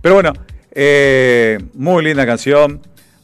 Pero 0.00 0.14
bueno, 0.14 0.32
eh, 0.70 1.58
muy 1.74 2.02
linda 2.02 2.24
canción. 2.24 2.80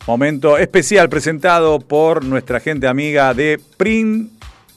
Momento 0.09 0.57
especial 0.57 1.11
presentado 1.11 1.81
por 1.81 2.25
nuestra 2.25 2.61
gente 2.61 2.87
amiga 2.87 3.35
de 3.35 3.61
Print 3.77 4.33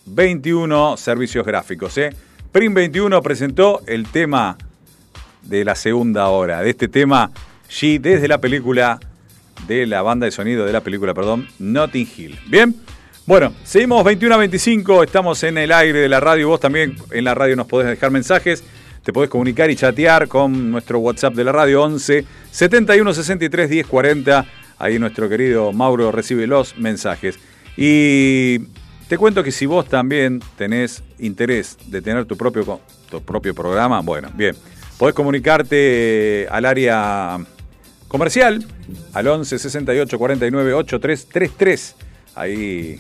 21 0.06 0.98
Servicios 0.98 1.46
Gráficos. 1.46 1.98
¿eh? 2.00 2.10
Print 2.52 2.76
21 2.76 3.22
presentó 3.22 3.82
el 3.88 4.08
tema 4.08 4.58
de 5.42 5.64
la 5.64 5.76
segunda 5.76 6.28
hora, 6.28 6.62
de 6.62 6.72
este 6.72 6.90
tema 6.90 7.32
G 7.70 8.02
desde 8.02 8.28
la 8.28 8.42
película 8.42 9.00
de 9.70 9.88
la 9.88 10.02
banda 10.02 10.26
de 10.26 10.34
sonido 10.34 10.66
de 10.66 10.74
la 10.74 10.82
película, 10.82 11.14
perdón, 11.14 11.48
Notting 11.60 12.10
Hill. 12.18 12.38
Bien, 12.48 12.76
bueno, 13.26 13.54
seguimos 13.64 14.04
21 14.04 14.36
a 14.36 14.38
25, 14.38 15.02
estamos 15.02 15.42
en 15.44 15.58
el 15.58 15.72
aire 15.72 16.00
de 16.00 16.10
la 16.10 16.20
radio, 16.20 16.50
vos 16.50 16.60
también 16.60 16.98
en 17.10 17.24
la 17.24 17.34
radio 17.34 17.56
nos 17.56 17.68
podés 17.68 17.88
dejar 17.88 18.12
mensajes, 18.12 18.66
te 19.02 19.14
podés 19.14 19.30
comunicar 19.30 19.72
y 19.72 19.78
chatear 19.78 20.28
con 20.28 20.72
nuestro 20.72 21.00
WhatsApp 21.00 21.36
de 21.36 21.46
la 21.46 21.54
radio 21.54 21.84
11 21.84 22.26
71 22.52 23.14
63 23.14 23.70
10 23.70 23.88
40. 23.88 24.61
Ahí 24.82 24.98
nuestro 24.98 25.30
querido 25.30 25.72
Mauro 25.72 26.12
recibe 26.12 26.48
los 26.48 26.76
mensajes. 26.76 27.38
Y 27.78 28.58
te 29.08 29.16
cuento 29.20 29.44
que 29.44 29.52
si 29.52 29.68
vos 29.68 29.88
también 29.88 30.42
tenés 30.58 31.04
interés 31.20 31.78
de 31.86 32.02
tener 32.02 32.26
tu 32.26 32.36
propio, 32.36 32.82
tu 33.08 33.22
propio 33.22 33.54
programa, 33.54 34.02
bueno, 34.02 34.32
bien, 34.34 34.56
podés 34.98 35.14
comunicarte 35.14 36.48
al 36.50 36.66
área 36.66 37.38
comercial 38.08 38.66
al 39.14 39.28
11 39.28 39.60
68 39.60 40.18
49 40.18 40.74
8333. 40.74 41.96
Ahí 42.34 43.00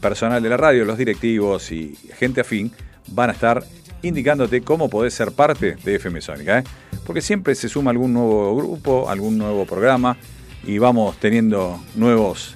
personal 0.00 0.40
de 0.40 0.48
la 0.50 0.56
radio, 0.56 0.84
los 0.84 0.98
directivos 0.98 1.72
y 1.72 1.96
gente 2.16 2.42
afín 2.42 2.70
van 3.08 3.30
a 3.30 3.32
estar 3.32 3.64
indicándote 4.02 4.60
cómo 4.60 4.88
podés 4.88 5.14
ser 5.14 5.32
parte 5.32 5.74
de 5.82 5.96
FM 5.96 6.20
Sónica. 6.20 6.60
¿eh? 6.60 6.64
Porque 7.04 7.22
siempre 7.22 7.56
se 7.56 7.68
suma 7.68 7.90
algún 7.90 8.12
nuevo 8.12 8.54
grupo, 8.54 9.10
algún 9.10 9.36
nuevo 9.36 9.66
programa 9.66 10.16
y 10.64 10.78
vamos 10.78 11.18
teniendo 11.18 11.80
nuevos 11.94 12.54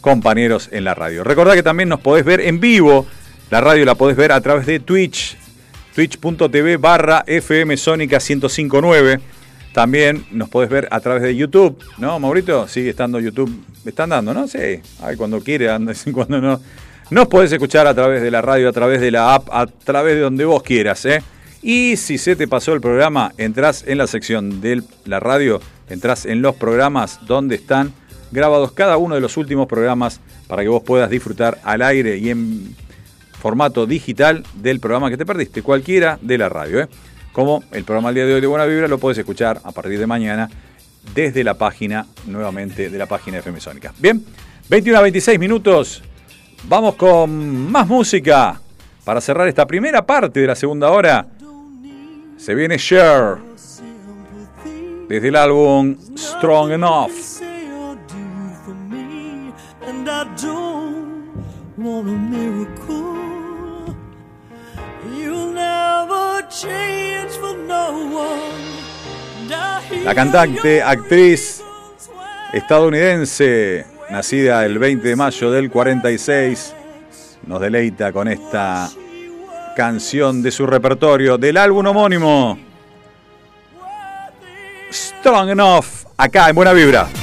compañeros 0.00 0.68
en 0.72 0.84
la 0.84 0.94
radio. 0.94 1.24
Recordá 1.24 1.54
que 1.54 1.62
también 1.62 1.88
nos 1.88 2.00
podés 2.00 2.24
ver 2.24 2.40
en 2.40 2.60
vivo. 2.60 3.06
La 3.50 3.60
radio 3.60 3.84
la 3.84 3.94
podés 3.94 4.16
ver 4.16 4.32
a 4.32 4.40
través 4.40 4.66
de 4.66 4.80
Twitch, 4.80 5.36
twitch.tv 5.94 6.76
barra 6.76 7.24
FM 7.26 7.76
Sónica 7.76 8.16
1059. 8.16 9.20
También 9.72 10.26
nos 10.30 10.50
podés 10.50 10.68
ver 10.68 10.88
a 10.90 11.00
través 11.00 11.22
de 11.22 11.34
YouTube, 11.34 11.82
¿no, 11.96 12.18
Maurito? 12.18 12.68
Sigue 12.68 12.90
estando 12.90 13.18
YouTube, 13.18 13.64
están 13.86 14.10
dando, 14.10 14.34
¿no? 14.34 14.46
Sí, 14.46 14.80
Ay, 15.00 15.16
cuando 15.16 15.40
quiere, 15.40 15.68
cuando 16.12 16.40
no. 16.40 16.60
Nos 17.10 17.28
podés 17.28 17.52
escuchar 17.52 17.86
a 17.86 17.94
través 17.94 18.22
de 18.22 18.30
la 18.30 18.42
radio, 18.42 18.68
a 18.68 18.72
través 18.72 19.00
de 19.00 19.10
la 19.10 19.34
app, 19.34 19.48
a 19.50 19.66
través 19.66 20.14
de 20.14 20.20
donde 20.20 20.44
vos 20.44 20.62
quieras, 20.62 21.04
¿eh? 21.04 21.22
Y 21.62 21.96
si 21.96 22.18
se 22.18 22.36
te 22.36 22.48
pasó 22.48 22.72
el 22.72 22.80
programa, 22.80 23.32
entrás 23.38 23.84
en 23.86 23.98
la 23.98 24.06
sección 24.06 24.60
de 24.60 24.82
la 25.04 25.20
radio, 25.20 25.60
entrás 25.92 26.26
en 26.26 26.42
los 26.42 26.54
programas 26.56 27.20
donde 27.26 27.56
están 27.56 27.92
grabados 28.30 28.72
cada 28.72 28.96
uno 28.96 29.14
de 29.14 29.20
los 29.20 29.36
últimos 29.36 29.66
programas 29.66 30.20
para 30.48 30.62
que 30.62 30.68
vos 30.68 30.82
puedas 30.82 31.10
disfrutar 31.10 31.58
al 31.64 31.82
aire 31.82 32.16
y 32.16 32.30
en 32.30 32.74
formato 33.38 33.86
digital 33.86 34.44
del 34.54 34.80
programa 34.80 35.10
que 35.10 35.16
te 35.16 35.26
perdiste, 35.26 35.62
cualquiera 35.62 36.18
de 36.20 36.38
la 36.38 36.48
radio. 36.48 36.80
¿eh? 36.80 36.88
Como 37.32 37.62
el 37.72 37.84
programa 37.84 38.10
el 38.10 38.14
día 38.14 38.26
de 38.26 38.34
hoy 38.34 38.40
de 38.40 38.46
Buena 38.46 38.64
Vibra 38.64 38.88
lo 38.88 38.98
puedes 38.98 39.18
escuchar 39.18 39.60
a 39.64 39.72
partir 39.72 39.98
de 39.98 40.06
mañana 40.06 40.48
desde 41.14 41.42
la 41.42 41.54
página, 41.54 42.06
nuevamente, 42.26 42.88
de 42.88 42.98
la 42.98 43.06
página 43.06 43.38
FM 43.38 43.60
Sónica. 43.60 43.92
Bien, 43.98 44.24
21 44.68 44.98
a 44.98 45.02
26 45.02 45.38
minutos, 45.38 46.02
vamos 46.68 46.94
con 46.94 47.70
más 47.70 47.86
música 47.88 48.60
para 49.04 49.20
cerrar 49.20 49.48
esta 49.48 49.66
primera 49.66 50.06
parte 50.06 50.40
de 50.40 50.46
la 50.46 50.54
segunda 50.54 50.90
hora. 50.90 51.26
Se 52.36 52.54
viene 52.54 52.76
Cher 52.78 53.51
desde 55.12 55.28
el 55.28 55.36
álbum 55.36 55.94
Strong 56.16 56.72
Enough. 56.72 57.10
La 70.02 70.14
cantante, 70.14 70.82
actriz 70.82 71.62
estadounidense, 72.54 73.84
nacida 74.08 74.64
el 74.64 74.78
20 74.78 75.08
de 75.08 75.16
mayo 75.16 75.50
del 75.50 75.70
46, 75.70 76.74
nos 77.48 77.60
deleita 77.60 78.12
con 78.12 78.28
esta 78.28 78.88
canción 79.76 80.42
de 80.42 80.50
su 80.50 80.66
repertorio 80.66 81.36
del 81.36 81.58
álbum 81.58 81.84
homónimo. 81.84 82.71
Strong 85.22 85.50
Enough, 85.50 85.86
acá 86.16 86.48
en 86.48 86.56
Buena 86.56 86.72
Vibra. 86.72 87.21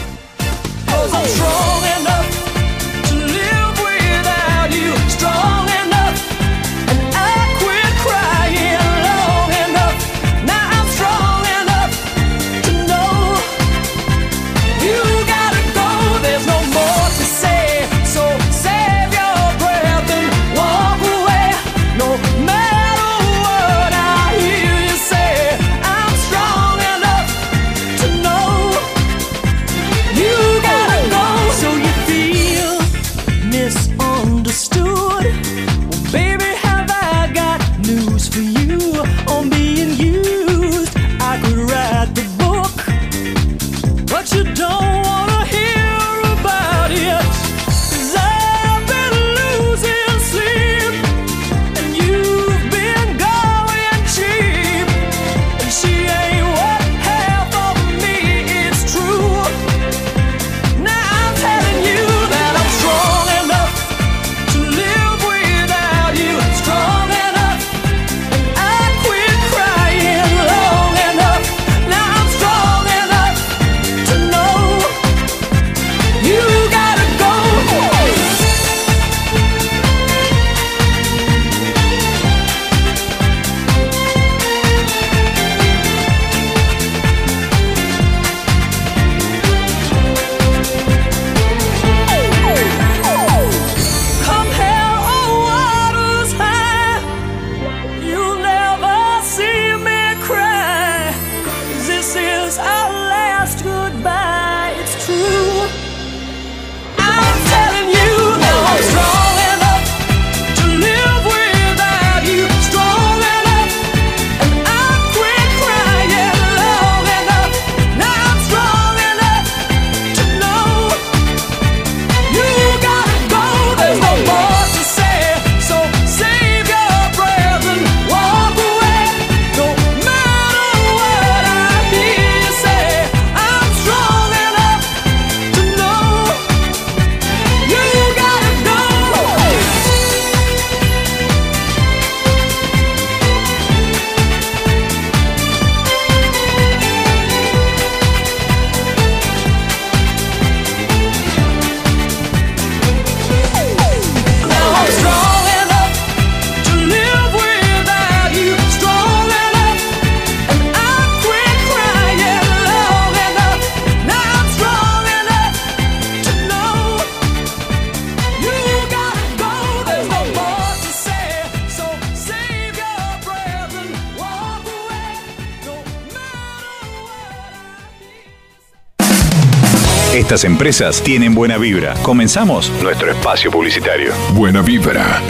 Estas 180.30 180.44
empresas 180.44 181.02
tienen 181.02 181.34
buena 181.34 181.58
vibra. 181.58 181.96
Comenzamos 182.04 182.72
nuestro 182.84 183.10
espacio 183.10 183.50
publicitario. 183.50 184.14
Buena 184.36 184.62
vibra. 184.62 185.24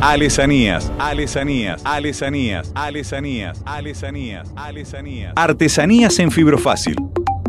Alesanías, 0.00 0.92
alesanías, 1.00 1.82
alesanías, 1.84 2.70
alesanías, 2.76 3.60
alesanías, 3.66 4.48
alesanías. 4.54 5.32
Artesanías 5.34 6.16
en 6.20 6.30
fibrofácil. 6.30 6.94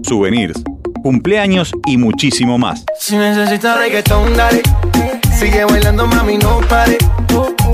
Souvenirs, 0.01 0.59
cumpleaños 1.03 1.71
y 1.85 1.97
muchísimo 1.97 2.57
más. 2.57 2.83
Si 2.99 3.15
necesitas 3.15 3.77
reggaetón, 3.77 4.35
dale. 4.35 4.63
Sigue 5.37 5.65
bailando, 5.65 6.07
mami, 6.07 6.39
no 6.39 6.61
pare. 6.67 6.97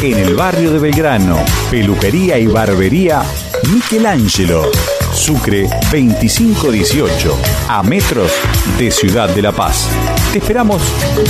En 0.00 0.18
el 0.18 0.34
barrio 0.34 0.72
de 0.72 0.78
Belgrano, 0.78 1.38
peluquería 1.70 2.38
y 2.38 2.46
barbería 2.46 3.22
Michelangelo. 3.72 4.70
Sucre 5.12 5.68
2518, 5.90 7.38
a 7.68 7.82
metros 7.82 8.30
de 8.78 8.90
Ciudad 8.90 9.28
de 9.30 9.40
La 9.40 9.52
Paz. 9.52 9.88
Te 10.32 10.38
esperamos 10.38 10.82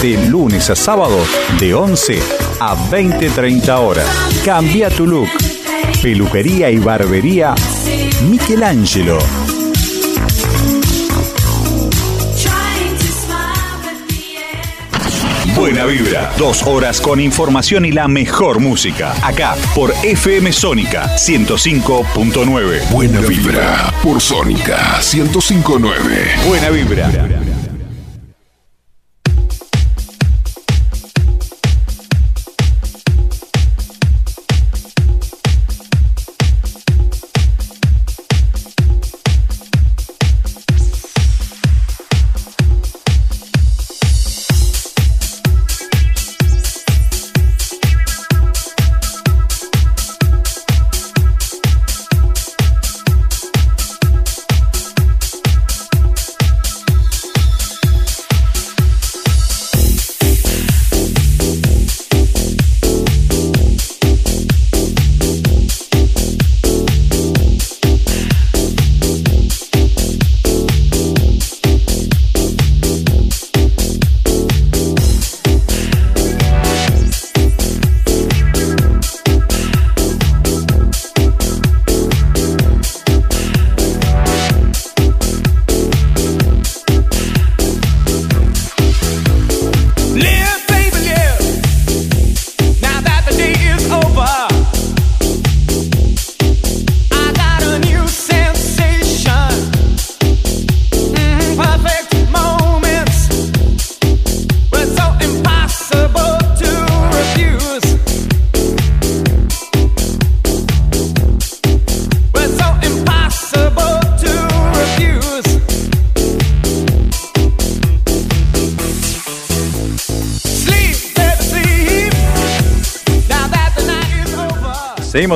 de 0.02 0.16
lunes 0.28 0.70
a 0.70 0.74
sábado 0.76 1.18
de 1.60 1.74
11 1.74 2.18
a 2.60 2.74
20-30 2.90 3.78
horas. 3.78 4.06
Cambia 4.44 4.88
tu 4.90 5.06
look. 5.06 5.28
Peluquería 6.02 6.70
y 6.70 6.78
barbería 6.78 7.54
Michelangelo. 8.28 9.18
Buena 15.64 15.86
vibra, 15.86 16.30
dos 16.36 16.62
horas 16.64 17.00
con 17.00 17.18
información 17.18 17.86
y 17.86 17.90
la 17.90 18.06
mejor 18.06 18.60
música. 18.60 19.14
Acá 19.26 19.56
por 19.74 19.94
FM 20.02 20.52
Sónica 20.52 21.16
105.9. 21.16 22.90
Buena 22.90 23.20
vibra 23.22 23.90
por 24.02 24.20
Sónica 24.20 24.98
1059. 25.00 26.36
Buena 26.46 26.68
vibra. 26.68 27.53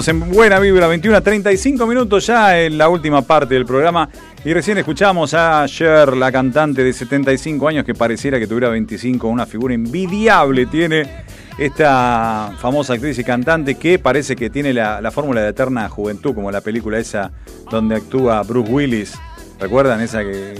En 0.06 0.30
Buena 0.30 0.60
Vibra 0.60 0.86
21 0.86 1.20
35 1.20 1.84
minutos 1.84 2.24
ya 2.24 2.60
en 2.60 2.78
la 2.78 2.88
última 2.88 3.22
parte 3.22 3.54
del 3.54 3.66
programa 3.66 4.08
y 4.44 4.52
recién 4.52 4.78
escuchamos 4.78 5.34
a 5.34 5.66
Cher, 5.66 6.16
la 6.16 6.30
cantante 6.30 6.84
de 6.84 6.92
75 6.92 7.66
años 7.66 7.84
que 7.84 7.94
pareciera 7.94 8.38
que 8.38 8.46
tuviera 8.46 8.68
25, 8.68 9.26
una 9.26 9.44
figura 9.44 9.74
envidiable 9.74 10.66
tiene 10.66 11.24
esta 11.58 12.52
famosa 12.58 12.92
actriz 12.92 13.18
y 13.18 13.24
cantante 13.24 13.74
que 13.74 13.98
parece 13.98 14.36
que 14.36 14.50
tiene 14.50 14.72
la, 14.72 15.10
fórmula 15.10 15.40
de 15.40 15.48
eterna 15.48 15.88
juventud, 15.88 16.32
como 16.32 16.52
la 16.52 16.60
película 16.60 16.96
esa 16.98 17.32
donde 17.68 17.96
actúa 17.96 18.42
Bruce 18.44 18.70
Willis. 18.70 19.14
¿Recuerdan 19.58 20.00
esa 20.00 20.20
que, 20.20 20.54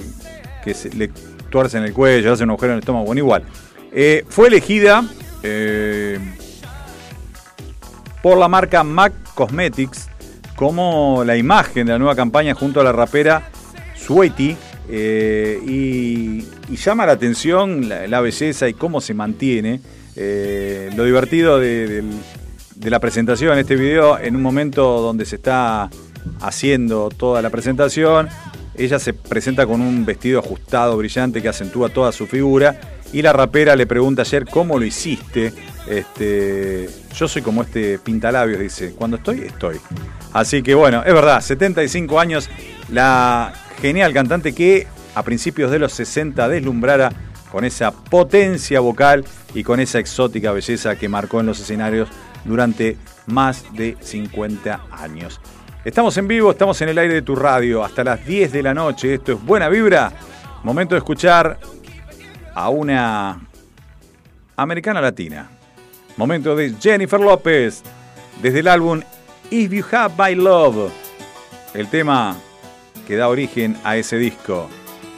le 0.96 1.10
tuerce 1.48 1.78
en 1.78 1.84
el 1.84 1.92
cuello, 1.92 2.32
hace 2.32 2.42
un 2.42 2.50
agujero 2.50 2.72
en 2.72 2.78
el 2.78 2.80
estómago? 2.80 3.06
Bueno, 3.06 3.20
igual. 3.20 3.44
Eh, 3.92 4.24
fue 4.28 4.48
elegida 4.48 5.04
eh, 5.44 6.18
por 8.20 8.36
la 8.36 8.48
marca 8.48 8.82
MAC 8.82 9.27
Cosmetics 9.38 10.08
como 10.56 11.22
la 11.24 11.36
imagen 11.36 11.86
de 11.86 11.92
la 11.92 11.98
nueva 12.00 12.16
campaña 12.16 12.54
junto 12.54 12.80
a 12.80 12.84
la 12.84 12.90
rapera 12.90 13.50
Sweaty. 13.94 14.56
Eh, 14.90 15.60
y, 15.64 16.74
llama 16.74 17.06
la 17.06 17.12
atención 17.12 17.88
la, 17.88 18.20
belleza 18.20 18.68
y 18.68 18.74
cómo 18.74 19.00
se 19.00 19.14
mantiene. 19.14 19.80
Eh, 20.16 20.90
lo 20.96 21.04
divertido 21.04 21.60
de, 21.60 22.02
la 22.82 22.98
presentación, 22.98 23.56
este 23.58 23.76
video, 23.76 24.18
en 24.18 24.34
un 24.34 24.42
momento 24.42 25.00
donde 25.00 25.24
se 25.24 25.36
está 25.36 25.88
haciendo 26.40 27.08
toda 27.08 27.40
la 27.40 27.50
presentación, 27.50 28.28
ella 28.74 28.98
se 28.98 29.12
presenta 29.12 29.66
con 29.66 29.80
un 29.80 30.04
vestido 30.04 30.40
ajustado, 30.40 30.96
brillante, 30.96 31.40
que 31.40 31.48
acentúa 31.48 31.90
toda 31.90 32.10
su 32.10 32.26
figura. 32.26 32.80
Y 33.12 33.22
la 33.22 33.32
rapera 33.32 33.74
le 33.74 33.86
pregunta 33.86 34.22
ayer 34.22 34.44
cómo 34.44 34.78
lo 34.78 34.84
hiciste. 34.84 35.52
Este, 35.86 36.88
yo 37.14 37.26
soy 37.26 37.42
como 37.42 37.62
este 37.62 37.98
pintalabios, 37.98 38.60
dice. 38.60 38.92
Cuando 38.92 39.16
estoy, 39.16 39.40
estoy. 39.40 39.80
Así 40.32 40.62
que 40.62 40.74
bueno, 40.74 41.02
es 41.04 41.14
verdad, 41.14 41.40
75 41.40 42.20
años, 42.20 42.50
la 42.90 43.52
genial 43.80 44.12
cantante 44.12 44.54
que 44.54 44.86
a 45.14 45.22
principios 45.22 45.70
de 45.70 45.78
los 45.78 45.92
60 45.92 46.48
deslumbrara 46.48 47.10
con 47.50 47.64
esa 47.64 47.92
potencia 47.92 48.80
vocal 48.80 49.24
y 49.54 49.62
con 49.62 49.80
esa 49.80 49.98
exótica 49.98 50.52
belleza 50.52 50.96
que 50.96 51.08
marcó 51.08 51.40
en 51.40 51.46
los 51.46 51.60
escenarios 51.60 52.08
durante 52.44 52.98
más 53.26 53.64
de 53.72 53.96
50 54.00 54.80
años. 54.90 55.40
Estamos 55.84 56.16
en 56.18 56.28
vivo, 56.28 56.50
estamos 56.50 56.80
en 56.82 56.90
el 56.90 56.98
aire 56.98 57.14
de 57.14 57.22
tu 57.22 57.34
radio 57.34 57.82
hasta 57.82 58.04
las 58.04 58.24
10 58.26 58.52
de 58.52 58.62
la 58.62 58.74
noche. 58.74 59.14
Esto 59.14 59.32
es 59.32 59.42
Buena 59.42 59.68
Vibra. 59.68 60.12
Momento 60.62 60.94
de 60.94 60.98
escuchar 60.98 61.58
a 62.58 62.70
una 62.70 63.40
americana 64.56 65.00
latina. 65.00 65.48
Momento 66.16 66.56
de 66.56 66.74
Jennifer 66.80 67.20
López 67.20 67.84
desde 68.42 68.58
el 68.58 68.66
álbum 68.66 69.00
If 69.48 69.70
You 69.70 69.84
Have 69.92 70.14
My 70.18 70.34
Love. 70.34 70.90
El 71.72 71.86
tema 71.86 72.36
que 73.06 73.14
da 73.14 73.28
origen 73.28 73.76
a 73.84 73.96
ese 73.96 74.16
disco. 74.16 74.68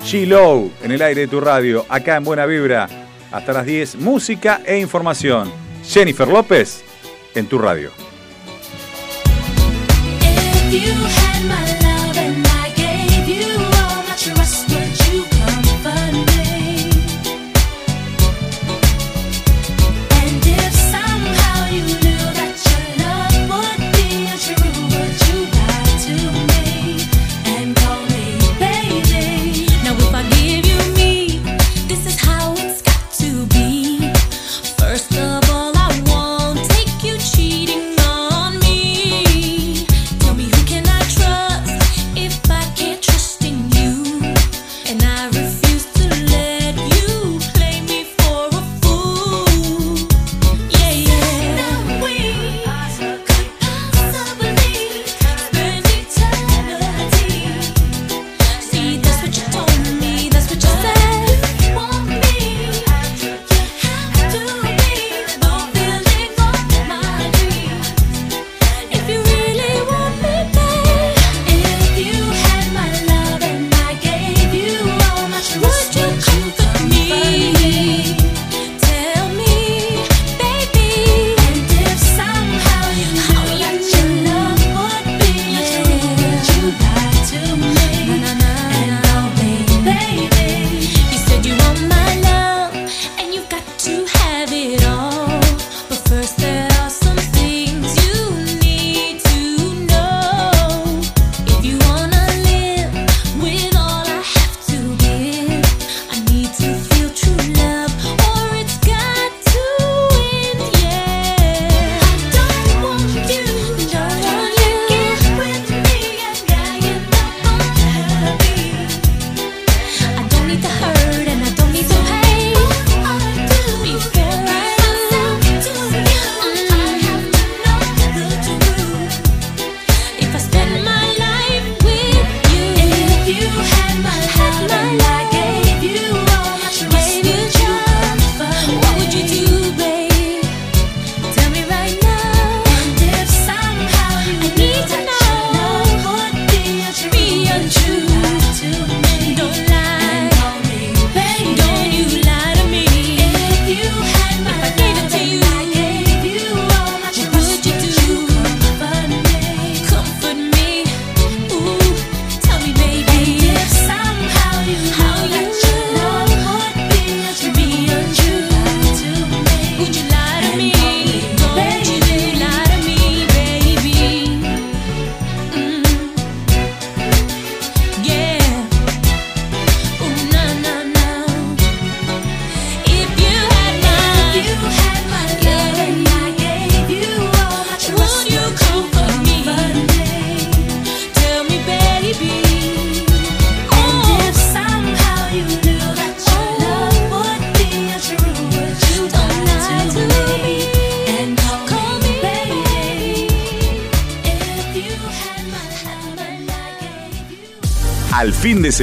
She-Low 0.05 0.71
en 0.83 0.93
el 0.93 1.01
aire 1.01 1.23
de 1.23 1.29
tu 1.29 1.41
radio, 1.41 1.87
acá 1.89 2.17
en 2.17 2.25
Buena 2.25 2.45
Vibra, 2.45 2.89
hasta 3.33 3.55
las 3.55 3.65
10, 3.65 3.97
música 3.97 4.61
e 4.67 4.79
información. 4.79 5.51
Jennifer 5.83 6.29
López 6.29 6.85
en 7.35 7.47
tu 7.47 7.59
radio. 7.59 7.91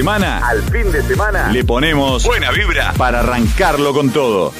Semana, 0.01 0.47
Al 0.47 0.61
fin 0.61 0.91
de 0.91 1.01
semana. 1.01 1.47
le 1.51 1.63
ponemos 1.63 2.23
buena 2.23 2.51
vibra 2.51 2.93
para 2.99 3.21
arrancarlo 3.21 3.93
con 3.93 4.11
todo. 4.11 4.53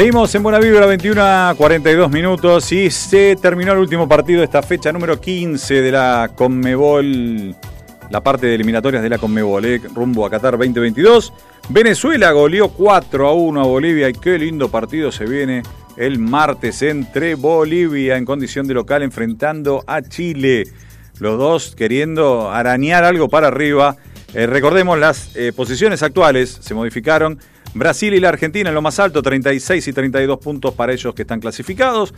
Seguimos 0.00 0.34
en 0.34 0.42
Buena 0.42 0.58
Vibra, 0.58 0.86
21 0.86 1.20
a 1.22 1.54
42 1.54 2.10
minutos 2.10 2.72
y 2.72 2.90
se 2.90 3.36
terminó 3.36 3.72
el 3.72 3.80
último 3.80 4.08
partido 4.08 4.38
de 4.38 4.46
esta 4.46 4.62
fecha 4.62 4.90
número 4.92 5.20
15 5.20 5.82
de 5.82 5.92
la 5.92 6.30
Conmebol, 6.34 7.54
la 8.08 8.22
parte 8.22 8.46
de 8.46 8.54
eliminatorias 8.54 9.02
de 9.02 9.10
la 9.10 9.18
Conmebol, 9.18 9.62
eh, 9.66 9.78
rumbo 9.94 10.24
a 10.24 10.30
Qatar 10.30 10.52
2022. 10.52 11.34
Venezuela 11.68 12.32
goleó 12.32 12.70
4 12.70 13.28
a 13.28 13.34
1 13.34 13.60
a 13.60 13.66
Bolivia 13.66 14.08
y 14.08 14.14
qué 14.14 14.38
lindo 14.38 14.70
partido 14.70 15.12
se 15.12 15.26
viene 15.26 15.64
el 15.98 16.18
martes 16.18 16.80
entre 16.80 17.34
Bolivia 17.34 18.16
en 18.16 18.24
condición 18.24 18.66
de 18.66 18.72
local 18.72 19.02
enfrentando 19.02 19.84
a 19.86 20.00
Chile. 20.00 20.64
Los 21.18 21.36
dos 21.36 21.74
queriendo 21.76 22.50
arañar 22.50 23.04
algo 23.04 23.28
para 23.28 23.48
arriba. 23.48 23.98
Eh, 24.32 24.46
recordemos 24.46 24.98
las 24.98 25.36
eh, 25.36 25.52
posiciones 25.54 26.02
actuales, 26.02 26.56
se 26.62 26.72
modificaron. 26.72 27.38
Brasil 27.74 28.12
y 28.14 28.20
la 28.20 28.30
Argentina 28.30 28.68
en 28.70 28.74
lo 28.74 28.82
más 28.82 28.98
alto, 28.98 29.22
36 29.22 29.86
y 29.86 29.92
32 29.92 30.38
puntos 30.38 30.74
para 30.74 30.92
ellos 30.92 31.14
que 31.14 31.22
están 31.22 31.40
clasificados. 31.40 32.12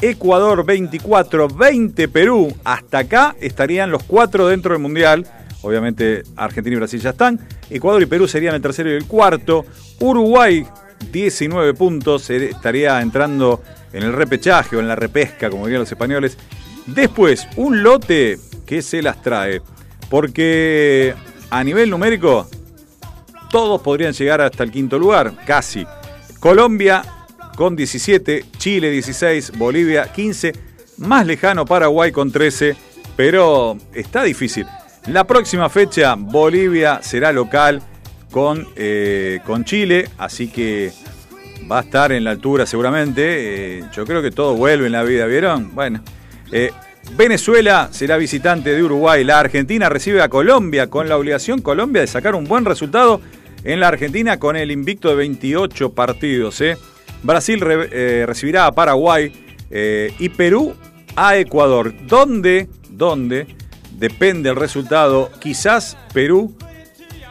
Ecuador 0.00 0.64
24, 0.64 1.48
20 1.48 2.08
Perú. 2.08 2.54
Hasta 2.64 2.98
acá 2.98 3.36
estarían 3.40 3.90
los 3.90 4.02
cuatro 4.04 4.48
dentro 4.48 4.72
del 4.72 4.82
Mundial. 4.82 5.26
Obviamente 5.62 6.24
Argentina 6.36 6.74
y 6.74 6.78
Brasil 6.78 7.00
ya 7.00 7.10
están. 7.10 7.38
Ecuador 7.70 8.02
y 8.02 8.06
Perú 8.06 8.26
serían 8.26 8.54
el 8.54 8.62
tercero 8.62 8.90
y 8.90 8.94
el 8.94 9.06
cuarto. 9.06 9.64
Uruguay 10.00 10.66
19 11.12 11.74
puntos. 11.74 12.28
eh, 12.30 12.50
Estaría 12.50 13.00
entrando 13.00 13.62
en 13.92 14.02
el 14.02 14.12
repechaje 14.12 14.76
o 14.76 14.80
en 14.80 14.88
la 14.88 14.96
repesca, 14.96 15.50
como 15.50 15.66
dirían 15.66 15.80
los 15.82 15.92
españoles. 15.92 16.36
Después, 16.86 17.46
un 17.56 17.82
lote 17.82 18.38
que 18.66 18.82
se 18.82 19.02
las 19.02 19.22
trae. 19.22 19.60
Porque 20.10 21.14
a 21.50 21.62
nivel 21.62 21.90
numérico, 21.90 22.48
todos 23.52 23.82
podrían 23.82 24.14
llegar 24.14 24.40
hasta 24.40 24.64
el 24.64 24.72
quinto 24.72 24.98
lugar, 24.98 25.34
casi. 25.46 25.86
Colombia 26.40 27.02
con 27.54 27.76
17, 27.76 28.46
Chile 28.58 28.90
16, 28.90 29.52
Bolivia 29.56 30.10
15, 30.10 30.52
más 30.96 31.24
lejano 31.24 31.64
Paraguay 31.64 32.10
con 32.10 32.32
13, 32.32 32.74
pero 33.14 33.76
está 33.94 34.24
difícil. 34.24 34.66
La 35.06 35.24
próxima 35.24 35.68
fecha 35.68 36.16
Bolivia 36.16 37.00
será 37.02 37.30
local 37.30 37.82
con, 38.30 38.66
eh, 38.74 39.40
con 39.44 39.64
Chile, 39.64 40.08
así 40.16 40.48
que 40.48 40.90
va 41.70 41.80
a 41.80 41.82
estar 41.82 42.10
en 42.10 42.24
la 42.24 42.30
altura 42.30 42.64
seguramente. 42.64 43.78
Eh, 43.78 43.84
yo 43.92 44.06
creo 44.06 44.22
que 44.22 44.30
todo 44.30 44.54
vuelve 44.54 44.86
en 44.86 44.92
la 44.92 45.02
vida, 45.02 45.26
¿vieron? 45.26 45.74
Bueno, 45.74 46.02
eh, 46.50 46.72
Venezuela 47.16 47.88
será 47.90 48.16
visitante 48.16 48.74
de 48.74 48.82
Uruguay. 48.82 49.24
La 49.24 49.40
Argentina 49.40 49.90
recibe 49.90 50.22
a 50.22 50.30
Colombia 50.30 50.88
con 50.88 51.08
la 51.08 51.18
obligación 51.18 51.60
Colombia 51.60 52.00
de 52.00 52.06
sacar 52.06 52.34
un 52.34 52.44
buen 52.44 52.64
resultado 52.64 53.20
en 53.64 53.80
la 53.80 53.88
Argentina 53.88 54.38
con 54.38 54.56
el 54.56 54.70
invicto 54.70 55.08
de 55.08 55.16
28 55.16 55.92
partidos. 55.92 56.60
¿eh? 56.60 56.76
Brasil 57.22 57.62
eh, 57.62 58.24
recibirá 58.26 58.66
a 58.66 58.72
Paraguay 58.72 59.32
eh, 59.70 60.14
y 60.18 60.28
Perú 60.30 60.74
a 61.16 61.36
Ecuador. 61.36 61.94
¿Dónde? 62.06 62.68
¿Dónde? 62.90 63.46
Depende 63.92 64.50
el 64.50 64.56
resultado. 64.56 65.30
Quizás 65.40 65.96
Perú 66.12 66.56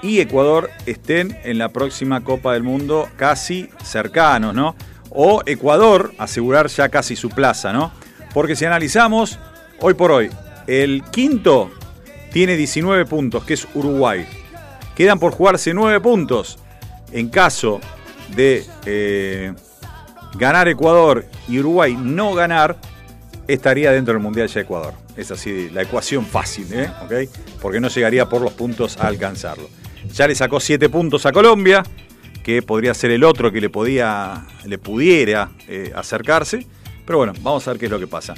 y 0.01 0.19
Ecuador 0.19 0.69
estén 0.85 1.37
en 1.43 1.57
la 1.57 1.69
próxima 1.69 2.23
Copa 2.23 2.53
del 2.53 2.63
Mundo 2.63 3.09
casi 3.17 3.69
cercanos, 3.83 4.55
¿no? 4.55 4.75
O 5.09 5.41
Ecuador 5.45 6.13
asegurar 6.17 6.67
ya 6.67 6.89
casi 6.89 7.15
su 7.15 7.29
plaza, 7.29 7.73
¿no? 7.73 7.91
Porque 8.33 8.55
si 8.55 8.65
analizamos, 8.65 9.39
hoy 9.81 9.93
por 9.93 10.11
hoy, 10.11 10.29
el 10.67 11.03
quinto 11.11 11.69
tiene 12.31 12.55
19 12.55 13.05
puntos, 13.05 13.43
que 13.43 13.55
es 13.55 13.67
Uruguay. 13.75 14.25
Quedan 14.95 15.19
por 15.19 15.31
jugarse 15.31 15.73
9 15.73 15.99
puntos. 16.01 16.59
En 17.11 17.29
caso 17.29 17.79
de 18.35 18.65
eh, 18.85 19.53
ganar 20.35 20.67
Ecuador 20.67 21.25
y 21.47 21.59
Uruguay 21.59 21.97
no 21.99 22.33
ganar, 22.33 22.77
estaría 23.47 23.91
dentro 23.91 24.13
del 24.13 24.23
Mundial 24.23 24.47
ya 24.47 24.61
Ecuador. 24.61 24.93
Es 25.17 25.31
así 25.31 25.69
la 25.69 25.81
ecuación 25.81 26.25
fácil, 26.25 26.67
¿eh? 26.73 26.89
¿Ok? 27.03 27.29
Porque 27.61 27.79
no 27.79 27.89
llegaría 27.89 28.27
por 28.27 28.41
los 28.41 28.53
puntos 28.53 28.97
a 28.97 29.07
alcanzarlo. 29.07 29.69
Ya 30.13 30.27
le 30.27 30.35
sacó 30.35 30.59
7 30.59 30.89
puntos 30.89 31.25
a 31.25 31.31
Colombia, 31.31 31.83
que 32.43 32.61
podría 32.61 32.93
ser 32.93 33.11
el 33.11 33.23
otro 33.23 33.51
que 33.51 33.61
le, 33.61 33.69
podía, 33.69 34.45
le 34.65 34.77
pudiera 34.77 35.51
eh, 35.67 35.91
acercarse. 35.95 36.65
Pero 37.05 37.17
bueno, 37.17 37.33
vamos 37.41 37.67
a 37.67 37.71
ver 37.71 37.79
qué 37.79 37.85
es 37.85 37.91
lo 37.91 37.99
que 37.99 38.07
pasa. 38.07 38.33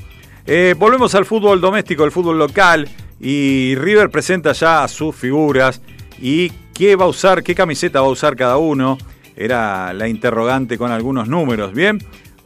Volvemos 0.77 1.15
al 1.15 1.25
fútbol 1.25 1.61
doméstico, 1.61 2.03
el 2.03 2.11
fútbol 2.11 2.37
local. 2.37 2.89
Y 3.19 3.75
River 3.75 4.09
presenta 4.09 4.51
ya 4.51 4.85
sus 4.87 5.15
figuras. 5.15 5.81
¿Y 6.19 6.51
qué 6.73 6.95
va 6.95 7.05
a 7.05 7.09
usar, 7.09 7.43
qué 7.43 7.55
camiseta 7.55 8.01
va 8.01 8.07
a 8.07 8.11
usar 8.11 8.35
cada 8.35 8.57
uno? 8.57 8.97
Era 9.35 9.93
la 9.93 10.07
interrogante 10.07 10.77
con 10.77 10.91
algunos 10.91 11.27
números, 11.27 11.73
¿bien? 11.73 11.99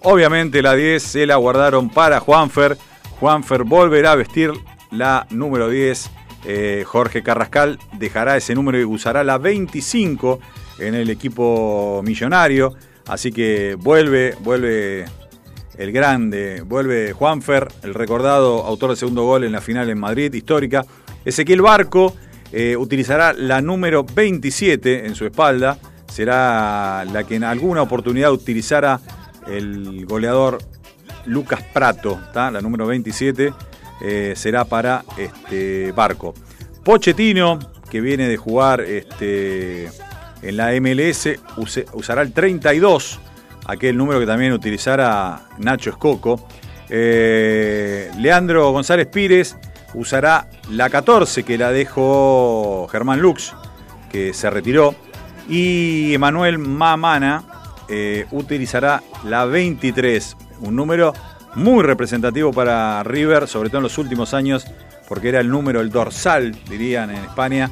Obviamente 0.03 0.61
la 0.61 0.74
10 0.74 1.03
se 1.03 1.26
la 1.26 1.36
guardaron 1.36 1.89
para 1.89 2.20
Juanfer. 2.20 2.78
Juanfer 3.20 3.63
volverá 3.63 4.13
a 4.13 4.15
vestir 4.15 4.51
la 4.91 5.28
número 5.32 5.70
10. 5.70 6.11
Eh, 6.45 6.84
Jorge 6.86 7.24
Carrascal 7.24 7.80
dejará 7.93 8.38
ese 8.38 8.55
número 8.55 8.80
y 8.80 8.86
usará 8.86 9.24
la 9.24 9.38
25 9.38 10.39
en 10.80 10.95
el 10.95 11.09
equipo 11.09 12.01
millonario. 12.05 12.74
Así 13.07 13.32
que 13.32 13.76
vuelve, 13.76 14.36
vuelve 14.41 15.05
el 15.78 15.91
grande, 15.91 16.61
vuelve 16.61 17.13
Juanfer, 17.13 17.68
el 17.84 17.93
recordado 17.93 18.65
autor 18.65 18.89
del 18.89 18.97
segundo 18.97 19.24
gol 19.24 19.43
en 19.43 19.51
la 19.51 19.61
final 19.61 19.89
en 19.89 19.99
Madrid, 19.99 20.34
histórica. 20.34 20.86
Ezequiel 21.26 21.61
Barco 21.61 22.15
eh, 22.52 22.76
utilizará 22.78 23.34
la 23.34 23.62
número 23.62 24.04
27 24.04 25.06
en 25.06 25.16
su 25.16 25.26
espalda. 25.26 25.78
Será 26.08 27.06
la 27.06 27.26
que 27.26 27.36
en 27.36 27.43
alguna 27.43 27.82
oportunidad 27.82 28.32
utilizara 28.32 29.00
el 29.48 30.06
goleador 30.06 30.60
Lucas 31.26 31.62
Prato, 31.74 32.20
¿tá? 32.34 32.50
la 32.52 32.62
número 32.62 32.88
27, 32.88 33.54
eh, 34.02 34.34
será 34.36 34.66
para 34.66 35.04
este 35.18 35.91
Barco. 35.91 36.34
Pochettino, 36.84 37.60
que 37.89 38.02
viene 38.02 38.28
de 38.28 38.38
jugar 38.38 38.82
este, 38.82 39.89
en 40.41 40.58
la 40.58 40.72
MLS, 40.80 41.30
usará 41.93 42.22
el 42.22 42.32
32, 42.32 43.20
aquel 43.66 43.98
número 43.98 44.20
que 44.20 44.26
también 44.26 44.54
utilizara 44.54 45.48
Nacho 45.58 45.89
Escoco. 45.89 46.48
Eh, 46.89 48.10
Leandro 48.18 48.72
González 48.72 49.08
Pires 49.08 49.58
usará 49.98 50.48
la 50.70 50.89
14, 50.89 51.43
que 51.43 51.58
la 51.58 51.72
dejó 51.72 52.88
Germán 52.91 53.20
Lux, 53.20 53.54
que 54.12 54.34
se 54.34 54.50
retiró. 54.50 54.95
Y 55.50 56.14
Emanuel 56.14 56.60
Mamana 56.60 57.43
eh, 57.89 58.26
utilizará 58.32 59.02
la 59.24 59.45
23, 59.45 60.38
un 60.62 60.76
número 60.76 61.14
muy 61.56 61.84
representativo 61.84 62.54
para 62.54 63.02
River, 63.04 63.48
sobre 63.48 63.70
todo 63.70 63.80
en 63.80 63.84
los 63.84 63.98
últimos 63.98 64.34
años, 64.34 64.68
porque 65.08 65.30
era 65.30 65.39
el 65.39 65.50
número, 65.50 65.82
el 65.82 65.89
dorsal, 65.89 66.56
dirían 66.70 67.10
en 67.10 67.24
España, 67.24 67.72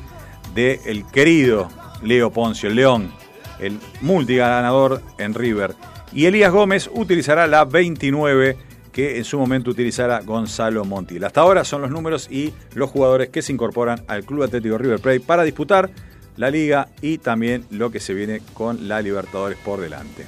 del 0.55 1.05
querido 1.11 1.69
Leo 2.01 2.31
Poncio, 2.31 2.69
el 2.69 2.75
León, 2.75 3.11
el 3.59 3.79
multiganador 4.01 5.01
en 5.19 5.33
River. 5.33 5.75
Y 6.11 6.25
Elías 6.25 6.51
Gómez 6.51 6.89
utilizará 6.93 7.45
la 7.45 7.65
29 7.65 8.57
que 8.95 9.17
en 9.17 9.25
su 9.25 9.37
momento 9.37 9.71
utilizará 9.71 10.21
Gonzalo 10.21 10.85
Montiel. 10.85 11.25
Hasta 11.25 11.41
ahora 11.41 11.65
son 11.65 11.81
los 11.81 11.91
números 11.91 12.29
y 12.31 12.53
los 12.75 12.89
jugadores 12.89 13.27
que 13.27 13.41
se 13.41 13.51
incorporan 13.51 14.01
al 14.07 14.23
Club 14.23 14.43
Atlético 14.43 14.77
River 14.77 15.01
Plate 15.01 15.19
para 15.19 15.43
disputar 15.43 15.89
la 16.37 16.49
liga 16.49 16.87
y 17.01 17.17
también 17.17 17.65
lo 17.71 17.91
que 17.91 17.99
se 17.99 18.13
viene 18.13 18.39
con 18.53 18.87
la 18.87 19.01
Libertadores 19.01 19.57
por 19.57 19.81
delante. 19.81 20.25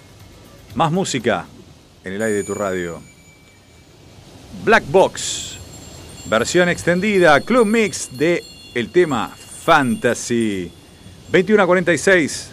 Más 0.76 0.92
música 0.92 1.46
en 2.04 2.12
el 2.12 2.22
aire 2.22 2.36
de 2.36 2.44
tu 2.44 2.56
radio. 2.56 3.00
Black 4.66 4.84
Box, 4.92 5.60
versión 6.30 6.68
extendida, 6.68 7.40
Club 7.40 7.66
Mix 7.66 8.18
de 8.18 8.44
el 8.76 8.92
tema 8.92 9.30
Fantasy. 9.64 10.70
21 11.32 11.64
a 11.64 11.66
46. 11.66 12.52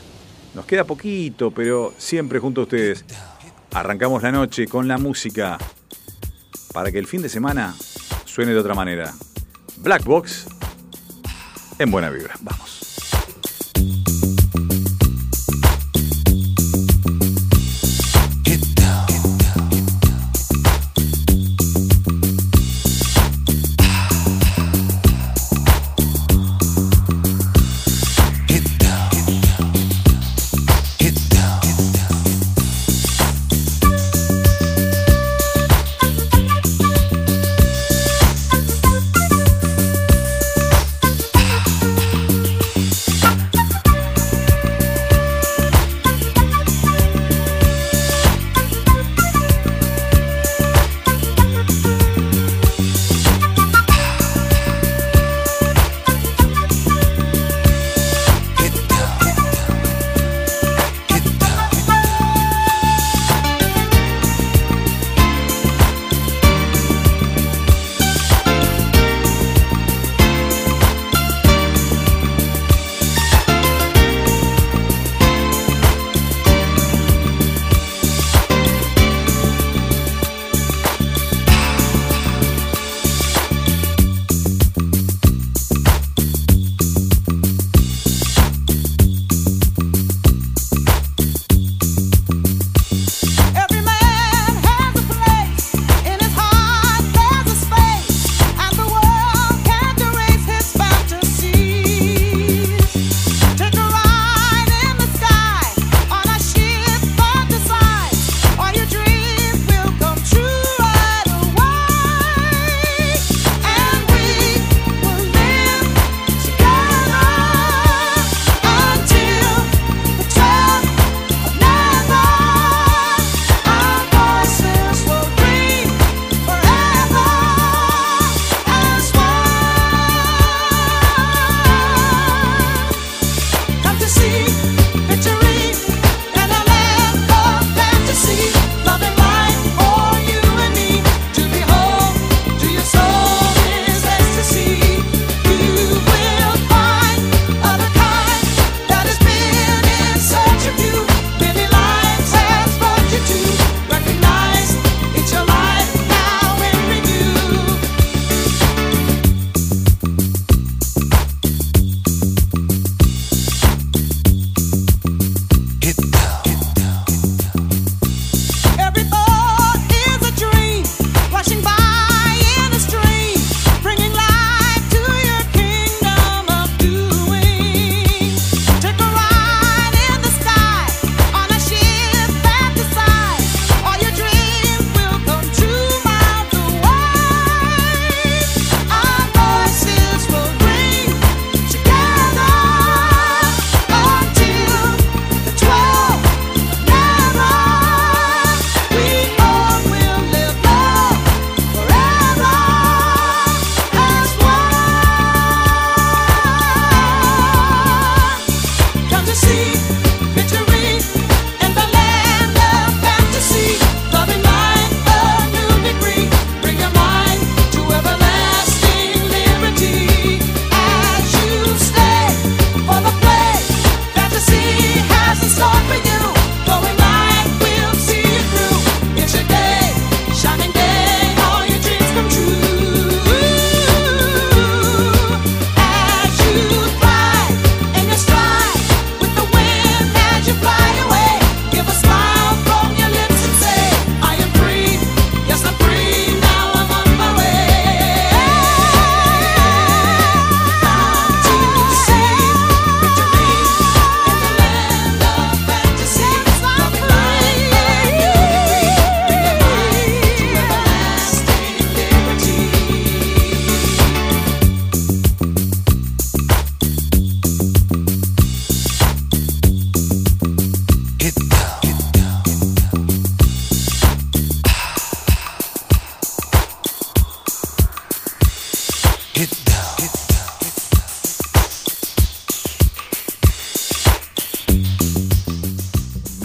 Nos 0.54 0.64
queda 0.64 0.84
poquito, 0.84 1.50
pero 1.50 1.92
siempre 1.98 2.38
junto 2.38 2.60
a 2.60 2.64
ustedes. 2.64 3.04
Arrancamos 3.72 4.22
la 4.22 4.30
noche 4.30 4.68
con 4.68 4.86
la 4.86 4.96
música 4.96 5.58
para 6.74 6.90
que 6.90 6.98
el 6.98 7.06
fin 7.06 7.22
de 7.22 7.28
semana 7.28 7.72
suene 8.26 8.52
de 8.52 8.58
otra 8.58 8.74
manera. 8.74 9.14
Black 9.76 10.04
Box 10.04 10.46
en 11.78 11.90
buena 11.90 12.10
vibra. 12.10 12.34
Vamos. 12.40 12.73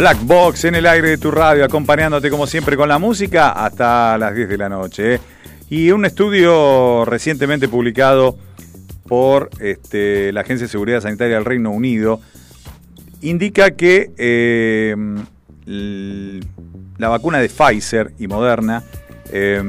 Black 0.09 0.25
Box 0.25 0.65
en 0.65 0.73
el 0.73 0.87
aire 0.87 1.09
de 1.09 1.17
tu 1.19 1.29
radio, 1.29 1.63
acompañándote 1.63 2.31
como 2.31 2.47
siempre 2.47 2.75
con 2.75 2.89
la 2.89 2.97
música 2.97 3.51
hasta 3.51 4.17
las 4.17 4.33
10 4.33 4.49
de 4.49 4.57
la 4.57 4.67
noche. 4.67 5.13
¿eh? 5.13 5.19
Y 5.69 5.91
un 5.91 6.03
estudio 6.03 7.05
recientemente 7.05 7.67
publicado 7.67 8.35
por 9.07 9.51
este, 9.59 10.31
la 10.31 10.41
Agencia 10.41 10.65
de 10.65 10.71
Seguridad 10.71 11.01
Sanitaria 11.01 11.35
del 11.35 11.45
Reino 11.45 11.69
Unido 11.69 12.21
indica 13.21 13.69
que 13.69 14.09
eh, 14.17 14.95
la 16.97 17.09
vacuna 17.09 17.37
de 17.37 17.49
Pfizer 17.49 18.11
y 18.17 18.25
Moderna 18.25 18.81
eh, 19.31 19.61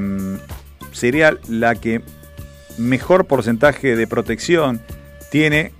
sería 0.93 1.37
la 1.51 1.75
que 1.75 2.01
mejor 2.79 3.27
porcentaje 3.27 3.95
de 3.95 4.07
protección 4.07 4.81
tiene 5.31 5.75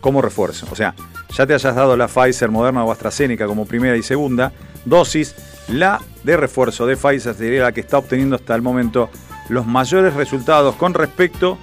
como 0.00 0.22
refuerzo. 0.22 0.66
O 0.70 0.74
sea, 0.74 0.94
ya 1.36 1.46
te 1.46 1.54
hayas 1.54 1.74
dado 1.74 1.96
la 1.96 2.08
Pfizer, 2.08 2.50
Moderna 2.50 2.84
o 2.84 2.92
AstraZeneca 2.92 3.46
como 3.46 3.66
primera 3.66 3.96
y 3.96 4.02
segunda 4.02 4.52
dosis, 4.84 5.34
la 5.68 6.00
de 6.22 6.36
refuerzo 6.36 6.86
de 6.86 6.96
Pfizer 6.96 7.34
sería 7.34 7.62
la 7.62 7.72
que 7.72 7.80
está 7.80 7.98
obteniendo 7.98 8.36
hasta 8.36 8.54
el 8.54 8.62
momento 8.62 9.10
los 9.48 9.66
mayores 9.66 10.14
resultados 10.14 10.74
con 10.76 10.94
respecto 10.94 11.58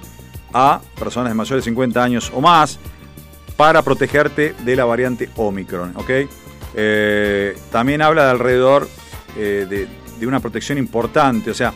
a 0.52 0.80
personas 0.98 1.30
de 1.30 1.34
mayores 1.34 1.64
de 1.64 1.70
50 1.70 2.02
años 2.02 2.32
o 2.34 2.40
más 2.40 2.78
para 3.56 3.82
protegerte 3.82 4.54
de 4.64 4.76
la 4.76 4.84
variante 4.84 5.30
Omicron. 5.36 5.94
Eh, 6.74 7.56
también 7.70 8.02
habla 8.02 8.24
de 8.24 8.30
alrededor 8.30 8.88
eh, 9.36 9.66
de, 9.68 9.88
de, 10.18 10.26
una 10.26 10.40
protección 10.40 10.78
importante, 10.78 11.50
o 11.50 11.54
sea, 11.54 11.74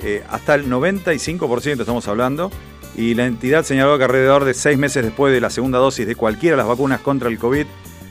eh, 0.00 0.22
hasta 0.30 0.54
el 0.54 0.70
95% 0.70 1.80
estamos 1.80 2.06
hablando, 2.06 2.50
y 2.96 3.14
la 3.14 3.26
entidad 3.26 3.62
señaló 3.62 3.98
que 3.98 4.04
alrededor 4.04 4.44
de 4.44 4.54
seis 4.54 4.78
meses 4.78 5.04
después 5.04 5.32
de 5.32 5.40
la 5.40 5.50
segunda 5.50 5.78
dosis 5.78 6.06
de 6.06 6.16
cualquiera 6.16 6.54
de 6.54 6.58
las 6.58 6.66
vacunas 6.66 7.00
contra 7.00 7.28
el 7.28 7.38
COVID, 7.38 7.66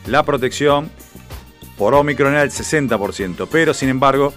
la 0.05 0.23
protección 0.23 0.91
por 1.75 1.95
Omicron 1.95 2.33
era 2.33 2.43
el 2.43 2.51
60%, 2.51 3.47
pero 3.51 3.73
sin 3.73 3.89
embargo 3.89 4.33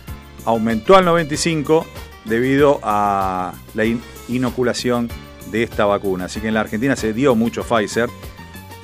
aumentó 0.46 0.96
al 0.96 1.04
95% 1.04 1.84
debido 2.24 2.80
a 2.82 3.52
la 3.74 3.84
inoculación 4.28 5.08
de 5.50 5.62
esta 5.62 5.84
vacuna. 5.84 6.26
Así 6.26 6.40
que 6.40 6.48
en 6.48 6.54
la 6.54 6.60
Argentina 6.60 6.96
se 6.96 7.12
dio 7.12 7.34
mucho 7.34 7.62
Pfizer 7.62 8.08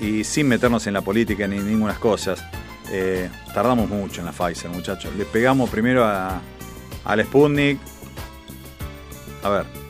y 0.01 0.25
sin 0.25 0.49
meternos 0.49 0.87
en 0.87 0.93
la 0.93 1.01
política 1.01 1.47
ni 1.47 1.59
ninguna 1.59 1.95
cosas, 1.95 2.45
eh, 2.91 3.31
tardamos 3.55 3.89
mucho 3.89 4.21
en 4.21 4.27
la 4.27 4.33
Pfizer, 4.33 4.71
muchachos. 4.71 5.15
Le 5.17 5.25
pegamos 5.25 5.71
primero 5.71 6.05
a, 6.05 6.43
al 7.05 7.25
Sputnik, 7.25 7.79
a 9.43 9.49
ver, 9.49 9.84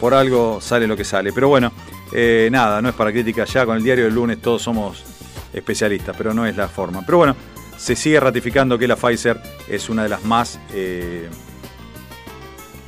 por 0.00 0.14
algo 0.14 0.60
sale 0.60 0.86
lo 0.86 0.96
que 0.96 1.04
sale. 1.04 1.32
Pero 1.32 1.48
bueno, 1.48 1.72
eh, 2.12 2.48
nada, 2.50 2.80
no 2.80 2.88
es 2.88 2.94
para 2.94 3.12
crítica 3.12 3.44
ya, 3.44 3.66
con 3.66 3.76
el 3.76 3.84
diario 3.84 4.04
del 4.06 4.14
lunes 4.14 4.40
todos 4.40 4.62
somos 4.62 5.04
especialistas, 5.52 6.16
pero 6.16 6.32
no 6.32 6.46
es 6.46 6.56
la 6.56 6.68
forma. 6.68 7.04
Pero 7.04 7.18
bueno, 7.18 7.36
se 7.76 7.94
sigue 7.94 8.18
ratificando 8.18 8.78
que 8.78 8.88
la 8.88 8.96
Pfizer 8.96 9.40
es 9.68 9.88
una 9.88 10.02
de 10.02 10.08
las 10.08 10.24
más 10.24 10.58
eh, 10.72 11.28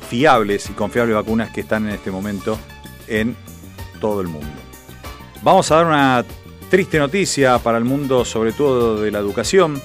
fiables 0.09 0.69
y 0.69 0.73
confiables 0.73 1.15
vacunas 1.15 1.51
que 1.51 1.61
están 1.61 1.87
en 1.87 1.93
este 1.93 2.11
momento 2.11 2.57
en 3.07 3.35
todo 4.01 4.21
el 4.21 4.27
mundo. 4.27 4.49
Vamos 5.41 5.71
a 5.71 5.75
dar 5.75 5.85
una 5.85 6.25
triste 6.69 6.97
noticia 6.97 7.59
para 7.59 7.77
el 7.77 7.83
mundo, 7.83 8.25
sobre 8.25 8.53
todo 8.53 9.01
de 9.01 9.11
la 9.11 9.19
educación. 9.19 9.79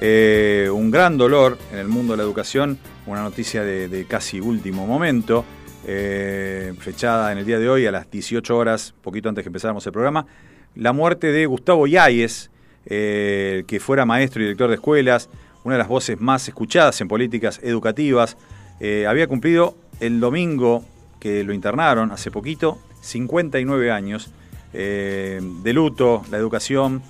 Eh, 0.00 0.68
un 0.72 0.92
gran 0.92 1.18
dolor 1.18 1.58
en 1.72 1.78
el 1.78 1.88
mundo 1.88 2.12
de 2.12 2.18
la 2.18 2.22
educación, 2.22 2.78
una 3.06 3.22
noticia 3.22 3.64
de 3.64 4.06
casi 4.08 4.38
último 4.38 4.86
momento. 4.86 5.44
Eh, 5.86 6.74
fechada 6.80 7.30
en 7.32 7.38
el 7.38 7.46
día 7.46 7.58
de 7.58 7.68
hoy 7.68 7.86
a 7.86 7.92
las 7.92 8.10
18 8.10 8.56
horas, 8.56 8.94
poquito 9.00 9.28
antes 9.28 9.44
que 9.44 9.48
empezáramos 9.48 9.86
el 9.86 9.92
programa, 9.92 10.26
la 10.74 10.92
muerte 10.92 11.30
de 11.30 11.46
Gustavo 11.46 11.86
Yáñez, 11.86 12.50
eh, 12.86 13.64
que 13.66 13.80
fuera 13.80 14.04
maestro 14.04 14.42
y 14.42 14.46
director 14.46 14.68
de 14.68 14.74
escuelas, 14.74 15.28
una 15.64 15.76
de 15.76 15.78
las 15.78 15.88
voces 15.88 16.20
más 16.20 16.46
escuchadas 16.48 17.00
en 17.00 17.08
políticas 17.08 17.60
educativas. 17.62 18.36
Eh, 18.80 19.06
había 19.06 19.26
cumplido 19.28 19.76
el 20.00 20.20
domingo 20.20 20.84
que 21.20 21.44
lo 21.44 21.52
internaron, 21.52 22.10
hace 22.12 22.30
poquito, 22.30 22.78
59 23.00 23.90
años 23.90 24.30
de 24.72 25.72
luto, 25.72 26.22
la 26.30 26.36
educación, 26.36 27.02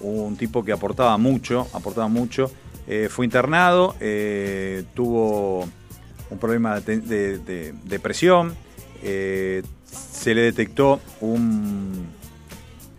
un 0.00 0.36
tipo 0.36 0.64
que 0.64 0.72
aportaba 0.72 1.16
mucho, 1.16 1.68
aportaba 1.72 2.08
mucho. 2.08 2.50
fue 3.08 3.24
internado, 3.24 3.94
tuvo 4.94 5.68
un 6.34 6.40
problema 6.40 6.80
de, 6.80 7.74
depresión, 7.84 8.54
eh, 9.02 9.62
se 9.84 10.34
le 10.34 10.42
detectó 10.42 11.00
un, 11.20 12.06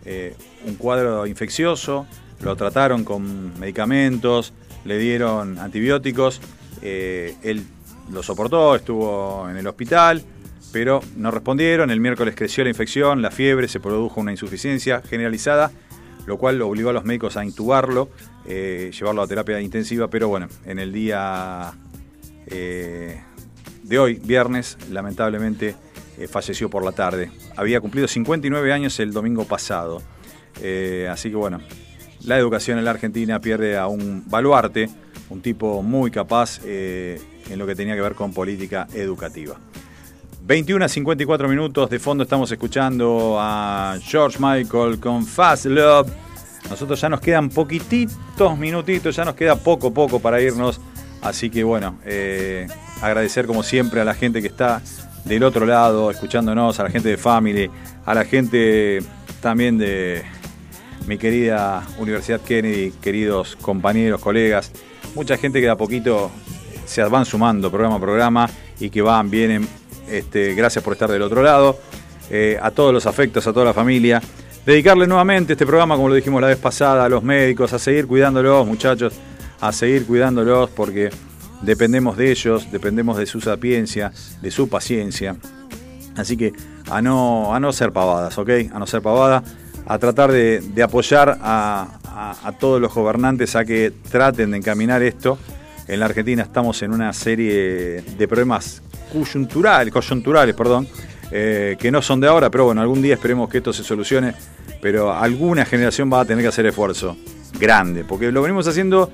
eh, 0.04 0.34
un 0.66 0.74
cuadro 0.74 1.26
infeccioso, 1.26 2.06
lo 2.42 2.56
trataron 2.56 3.04
con 3.04 3.58
medicamentos, 3.60 4.52
le 4.84 4.98
dieron 4.98 5.58
antibióticos, 5.58 6.40
eh, 6.82 7.34
él 7.42 7.64
lo 8.10 8.22
soportó, 8.22 8.74
estuvo 8.74 9.48
en 9.50 9.56
el 9.56 9.66
hospital, 9.66 10.22
pero 10.72 11.00
no 11.16 11.30
respondieron, 11.30 11.90
el 11.90 12.00
miércoles 12.00 12.34
creció 12.36 12.64
la 12.64 12.70
infección, 12.70 13.22
la 13.22 13.30
fiebre, 13.30 13.68
se 13.68 13.80
produjo 13.80 14.20
una 14.20 14.32
insuficiencia 14.32 15.02
generalizada, 15.02 15.70
lo 16.26 16.38
cual 16.38 16.60
obligó 16.62 16.90
a 16.90 16.92
los 16.92 17.04
médicos 17.04 17.36
a 17.36 17.44
intubarlo, 17.44 18.08
llevarlo 18.46 19.22
a 19.22 19.26
terapia 19.26 19.60
intensiva, 19.60 20.08
pero 20.08 20.28
bueno, 20.28 20.48
en 20.64 20.78
el 20.78 20.92
día 20.92 21.72
eh, 22.46 23.20
de 23.86 23.98
hoy, 23.98 24.14
viernes, 24.22 24.76
lamentablemente 24.90 25.74
eh, 26.18 26.26
falleció 26.26 26.68
por 26.68 26.84
la 26.84 26.92
tarde. 26.92 27.30
Había 27.56 27.80
cumplido 27.80 28.08
59 28.08 28.72
años 28.72 28.98
el 29.00 29.12
domingo 29.12 29.44
pasado. 29.44 30.02
Eh, 30.60 31.08
así 31.10 31.30
que 31.30 31.36
bueno, 31.36 31.60
la 32.24 32.38
educación 32.38 32.78
en 32.78 32.84
la 32.84 32.90
Argentina 32.90 33.40
pierde 33.40 33.76
a 33.76 33.86
un 33.86 34.24
baluarte, 34.26 34.88
un 35.30 35.40
tipo 35.40 35.82
muy 35.82 36.10
capaz 36.10 36.60
en 36.64 37.58
lo 37.58 37.66
que 37.66 37.74
tenía 37.74 37.94
que 37.94 38.00
ver 38.00 38.14
con 38.14 38.32
política 38.32 38.88
educativa. 38.94 39.56
21 40.42 40.84
a 40.84 40.88
54 40.88 41.48
minutos 41.48 41.90
de 41.90 41.98
fondo 41.98 42.22
estamos 42.22 42.50
escuchando 42.52 43.36
a 43.38 43.98
George 44.00 44.38
Michael 44.40 44.98
con 45.00 45.26
Fast 45.26 45.66
Love. 45.66 46.10
Nosotros 46.70 47.00
ya 47.00 47.08
nos 47.08 47.20
quedan 47.20 47.48
poquititos 47.48 48.58
minutitos, 48.58 49.14
ya 49.14 49.24
nos 49.24 49.34
queda 49.34 49.56
poco 49.56 49.92
poco 49.92 50.18
para 50.20 50.40
irnos 50.40 50.80
Así 51.26 51.50
que 51.50 51.64
bueno, 51.64 51.98
eh, 52.04 52.68
agradecer 53.00 53.46
como 53.46 53.62
siempre 53.62 54.00
a 54.00 54.04
la 54.04 54.14
gente 54.14 54.40
que 54.40 54.48
está 54.48 54.82
del 55.24 55.42
otro 55.42 55.66
lado, 55.66 56.10
escuchándonos, 56.10 56.78
a 56.78 56.84
la 56.84 56.90
gente 56.90 57.08
de 57.08 57.16
Family, 57.16 57.70
a 58.04 58.14
la 58.14 58.24
gente 58.24 59.00
también 59.40 59.78
de 59.78 60.22
mi 61.06 61.18
querida 61.18 61.84
Universidad 61.98 62.40
Kennedy, 62.40 62.92
queridos 63.00 63.56
compañeros, 63.56 64.20
colegas, 64.20 64.70
mucha 65.14 65.36
gente 65.36 65.60
que 65.60 65.66
de 65.66 65.72
a 65.72 65.76
poquito 65.76 66.30
se 66.84 67.02
van 67.04 67.24
sumando 67.24 67.70
programa 67.70 67.96
a 67.96 68.00
programa 68.00 68.50
y 68.78 68.90
que 68.90 69.02
van, 69.02 69.30
vienen. 69.30 69.66
Este, 70.08 70.54
gracias 70.54 70.84
por 70.84 70.92
estar 70.92 71.10
del 71.10 71.22
otro 71.22 71.42
lado. 71.42 71.78
Eh, 72.30 72.58
a 72.60 72.70
todos 72.70 72.92
los 72.92 73.06
afectos, 73.06 73.46
a 73.46 73.52
toda 73.52 73.66
la 73.66 73.74
familia. 73.74 74.20
Dedicarle 74.64 75.06
nuevamente 75.06 75.52
este 75.52 75.64
programa, 75.64 75.94
como 75.96 76.08
lo 76.08 76.14
dijimos 76.14 76.40
la 76.40 76.48
vez 76.48 76.58
pasada, 76.58 77.04
a 77.04 77.08
los 77.08 77.22
médicos, 77.22 77.72
a 77.72 77.78
seguir 77.78 78.06
cuidándolos, 78.06 78.66
muchachos 78.66 79.14
a 79.60 79.72
seguir 79.72 80.06
cuidándolos 80.06 80.70
porque 80.70 81.10
dependemos 81.66 82.16
de 82.16 82.30
ellos, 82.30 82.70
dependemos 82.70 83.18
de 83.18 83.26
su 83.26 83.40
sapiencia, 83.40 84.12
de 84.40 84.50
su 84.50 84.68
paciencia. 84.68 85.36
Así 86.16 86.36
que 86.36 86.52
a 86.88 87.02
no, 87.02 87.54
a 87.54 87.60
no 87.60 87.72
ser 87.72 87.92
pavadas, 87.92 88.38
¿ok? 88.38 88.50
A 88.72 88.78
no 88.78 88.86
ser 88.86 89.02
pavadas, 89.02 89.42
a 89.84 89.98
tratar 89.98 90.30
de, 90.32 90.82
apoyar 90.82 91.38
a, 91.42 91.88
todos 92.58 92.80
los 92.80 92.94
gobernantes 92.94 93.56
a 93.56 93.64
que 93.64 93.92
traten 94.10 94.52
de 94.52 94.56
encaminar 94.58 95.02
esto. 95.02 95.38
En 95.88 96.00
la 96.00 96.06
Argentina 96.06 96.42
estamos 96.42 96.80
en 96.82 96.92
una 96.92 97.12
serie 97.12 98.02
de 98.02 98.28
problemas 98.28 98.82
coyunturales, 99.12 100.54
perdón, 100.54 100.88
eh, 101.30 101.76
que 101.78 101.90
no 101.90 102.00
son 102.00 102.20
de 102.20 102.28
ahora, 102.28 102.50
pero 102.50 102.64
bueno, 102.66 102.80
algún 102.80 103.02
día 103.02 103.14
esperemos 103.14 103.50
que 103.50 103.58
esto 103.58 103.72
se 103.72 103.82
solucione, 103.82 104.34
pero 104.80 105.12
alguna 105.12 105.64
generación 105.64 106.10
va 106.12 106.20
a 106.20 106.24
tener 106.24 106.42
que 106.42 106.48
hacer 106.48 106.66
esfuerzo 106.66 107.16
grande, 107.58 108.04
porque 108.04 108.30
lo 108.32 108.42
venimos 108.42 108.66
haciendo 108.66 109.10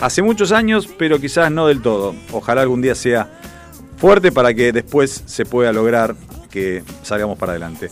hace 0.00 0.22
muchos 0.22 0.52
años, 0.52 0.88
pero 0.98 1.18
quizás 1.18 1.50
no 1.50 1.66
del 1.66 1.82
todo. 1.82 2.14
Ojalá 2.32 2.62
algún 2.62 2.82
día 2.82 2.94
sea 2.94 3.30
fuerte 3.96 4.32
para 4.32 4.54
que 4.54 4.72
después 4.72 5.22
se 5.26 5.44
pueda 5.44 5.72
lograr 5.72 6.14
que 6.50 6.82
salgamos 7.02 7.38
para 7.38 7.52
adelante. 7.52 7.90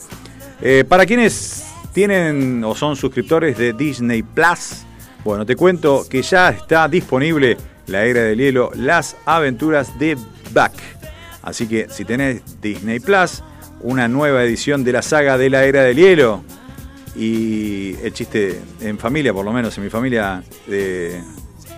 Eh, 0.61 0.85
para 0.89 1.07
quienes 1.07 1.65
tienen 1.93 2.65
o 2.65 2.75
son 2.75 2.97
suscriptores 2.97 3.57
de 3.57 3.73
Disney 3.73 4.23
Plus, 4.23 4.85
bueno, 5.25 5.45
te 5.45 5.57
cuento 5.57 6.07
que 6.09 6.23
ya 6.23 6.51
está 6.51 6.89
disponible 6.89 7.57
la 7.87 8.05
era 8.05 8.23
del 8.23 8.39
hielo, 8.39 8.71
las 8.75 9.17
aventuras 9.25 9.99
de 9.99 10.15
Buck. 10.15 10.73
Así 11.43 11.67
que 11.67 11.89
si 11.89 12.05
tenés 12.05 12.61
Disney 12.61 13.01
Plus, 13.01 13.43
una 13.81 14.09
nueva 14.09 14.43
edición 14.45 14.85
de 14.85 14.93
la 14.93 15.03
saga 15.03 15.39
de 15.39 15.51
la 15.51 15.65
era 15.65 15.83
del 15.83 15.97
hielo. 15.97 16.43
Y 17.17 17.97
el 18.03 18.13
chiste 18.13 18.61
en 18.81 18.99
familia, 18.99 19.33
por 19.33 19.45
lo 19.45 19.53
menos 19.53 19.77
en 19.77 19.85
mi 19.85 19.91
familia, 19.91 20.43
de 20.67 21.21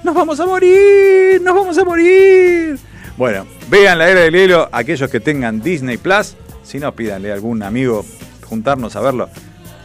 ¡Nos 0.02 0.14
vamos 0.14 0.40
a 0.40 0.46
morir! 0.46 1.42
¡Nos 1.42 1.54
vamos 1.54 1.76
a 1.76 1.84
morir! 1.84 2.78
Bueno, 3.18 3.46
vean 3.68 3.98
la 3.98 4.08
era 4.08 4.20
del 4.20 4.34
hielo, 4.34 4.68
aquellos 4.72 5.10
que 5.10 5.20
tengan 5.20 5.60
Disney 5.60 5.98
Plus. 5.98 6.36
Si 6.62 6.78
no, 6.78 6.94
pídanle 6.94 7.30
a 7.30 7.34
algún 7.34 7.62
amigo 7.62 8.04
juntarnos 8.46 8.96
a 8.96 9.00
verlo. 9.00 9.28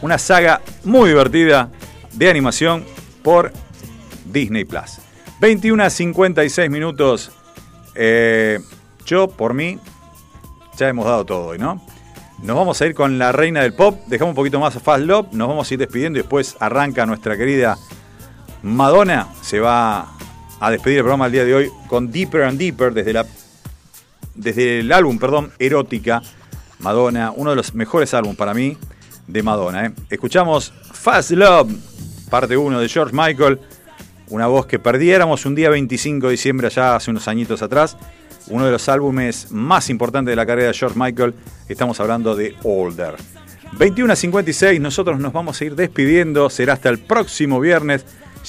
Una 0.00 0.16
saga 0.16 0.62
muy 0.84 1.10
divertida 1.10 1.70
de 2.14 2.30
animación 2.30 2.84
por 3.22 3.52
Disney 4.24 4.64
Plus. 4.64 5.00
21 5.40 5.82
a 5.82 5.90
56 5.90 6.70
minutos. 6.70 7.30
Eh, 7.94 8.58
yo, 9.04 9.28
por 9.28 9.52
mí, 9.52 9.78
ya 10.78 10.88
hemos 10.88 11.04
dado 11.04 11.26
todo 11.26 11.46
hoy, 11.48 11.58
¿no? 11.58 11.82
Nos 12.42 12.56
vamos 12.56 12.80
a 12.80 12.86
ir 12.86 12.94
con 12.94 13.18
la 13.18 13.32
reina 13.32 13.62
del 13.62 13.74
pop. 13.74 13.98
Dejamos 14.06 14.32
un 14.32 14.36
poquito 14.36 14.60
más 14.60 14.76
a 14.76 14.80
Fast 14.80 15.04
Love. 15.04 15.32
Nos 15.32 15.48
vamos 15.48 15.70
a 15.70 15.74
ir 15.74 15.80
despidiendo 15.80 16.18
y 16.18 16.22
después 16.22 16.56
arranca 16.58 17.04
nuestra 17.04 17.36
querida 17.36 17.76
Madonna. 18.66 19.28
Se 19.42 19.60
va 19.60 20.08
a 20.58 20.70
despedir 20.70 20.98
el 20.98 21.04
programa 21.04 21.26
el 21.26 21.32
día 21.32 21.44
de 21.44 21.54
hoy 21.54 21.70
con 21.86 22.10
Deeper 22.10 22.42
and 22.42 22.58
Deeper 22.58 22.92
desde, 22.92 23.12
la, 23.12 23.24
desde 24.34 24.80
el 24.80 24.92
álbum, 24.92 25.18
perdón, 25.18 25.52
Erótica. 25.58 26.20
Madonna, 26.80 27.32
uno 27.34 27.50
de 27.50 27.56
los 27.56 27.74
mejores 27.74 28.12
álbumes 28.12 28.36
para 28.36 28.52
mí 28.52 28.76
de 29.28 29.42
Madonna. 29.42 29.86
¿eh? 29.86 29.92
Escuchamos 30.10 30.74
Fast 30.92 31.30
Love, 31.30 31.70
parte 32.28 32.56
1 32.56 32.80
de 32.80 32.88
George 32.88 33.14
Michael. 33.16 33.60
Una 34.28 34.48
voz 34.48 34.66
que 34.66 34.80
perdiéramos 34.80 35.46
un 35.46 35.54
día 35.54 35.70
25 35.70 36.26
de 36.26 36.32
diciembre, 36.32 36.66
allá 36.66 36.96
hace 36.96 37.12
unos 37.12 37.28
añitos 37.28 37.62
atrás. 37.62 37.96
Uno 38.48 38.66
de 38.66 38.72
los 38.72 38.88
álbumes 38.88 39.52
más 39.52 39.88
importantes 39.90 40.32
de 40.32 40.36
la 40.36 40.44
carrera 40.44 40.68
de 40.68 40.74
George 40.74 40.98
Michael. 40.98 41.34
Estamos 41.68 42.00
hablando 42.00 42.34
de 42.34 42.56
Older. 42.64 43.14
21 43.78 44.12
a 44.12 44.16
56, 44.16 44.80
nosotros 44.80 45.20
nos 45.20 45.32
vamos 45.32 45.60
a 45.60 45.64
ir 45.64 45.76
despidiendo. 45.76 46.50
Será 46.50 46.72
hasta 46.72 46.88
el 46.88 46.98
próximo 46.98 47.60
viernes. 47.60 48.04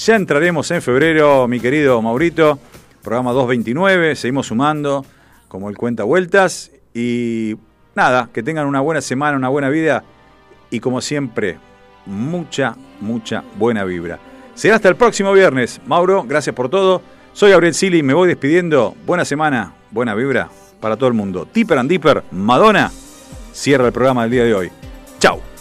Ya 0.06 0.16
entraremos 0.16 0.70
en 0.70 0.82
febrero, 0.84 1.48
mi 1.48 1.60
querido 1.60 2.00
Maurito. 2.04 2.60
Programa 3.02 3.32
229, 3.32 4.16
seguimos 4.16 4.46
sumando 4.48 5.04
como 5.48 5.70
el 5.70 5.78
cuenta 5.78 6.04
vueltas. 6.04 6.72
Y 6.94 7.56
nada, 7.96 8.30
que 8.32 8.44
tengan 8.44 8.68
una 8.68 8.80
buena 8.80 9.02
semana, 9.02 9.36
una 9.36 9.50
buena 9.50 9.70
vida. 9.70 10.04
Y 10.70 10.80
como 10.80 11.02
siempre, 11.02 11.58
mucha, 12.06 12.76
mucha 13.02 13.44
buena 13.56 13.84
vibra. 13.86 14.20
Será 14.54 14.76
hasta 14.76 14.90
el 14.90 14.96
próximo 14.96 15.34
viernes. 15.34 15.82
Mauro, 15.88 16.24
gracias 16.24 16.56
por 16.56 16.70
todo. 16.70 17.02
Soy 17.34 17.50
Gabriel 17.52 17.74
Sili, 17.74 18.04
me 18.04 18.14
voy 18.14 18.28
despidiendo. 18.28 18.96
Buena 19.04 19.26
semana, 19.26 19.74
buena 19.90 20.14
vibra 20.14 20.48
para 20.80 20.96
todo 20.96 21.08
el 21.08 21.16
mundo. 21.16 21.48
Tipper 21.52 21.80
and 21.80 21.90
Dipper, 21.90 22.24
Madonna, 22.32 22.92
cierra 23.52 23.88
el 23.88 23.94
programa 23.94 24.22
del 24.24 24.32
día 24.32 24.44
de 24.44 24.54
hoy. 24.54 24.72
Chao. 25.18 25.57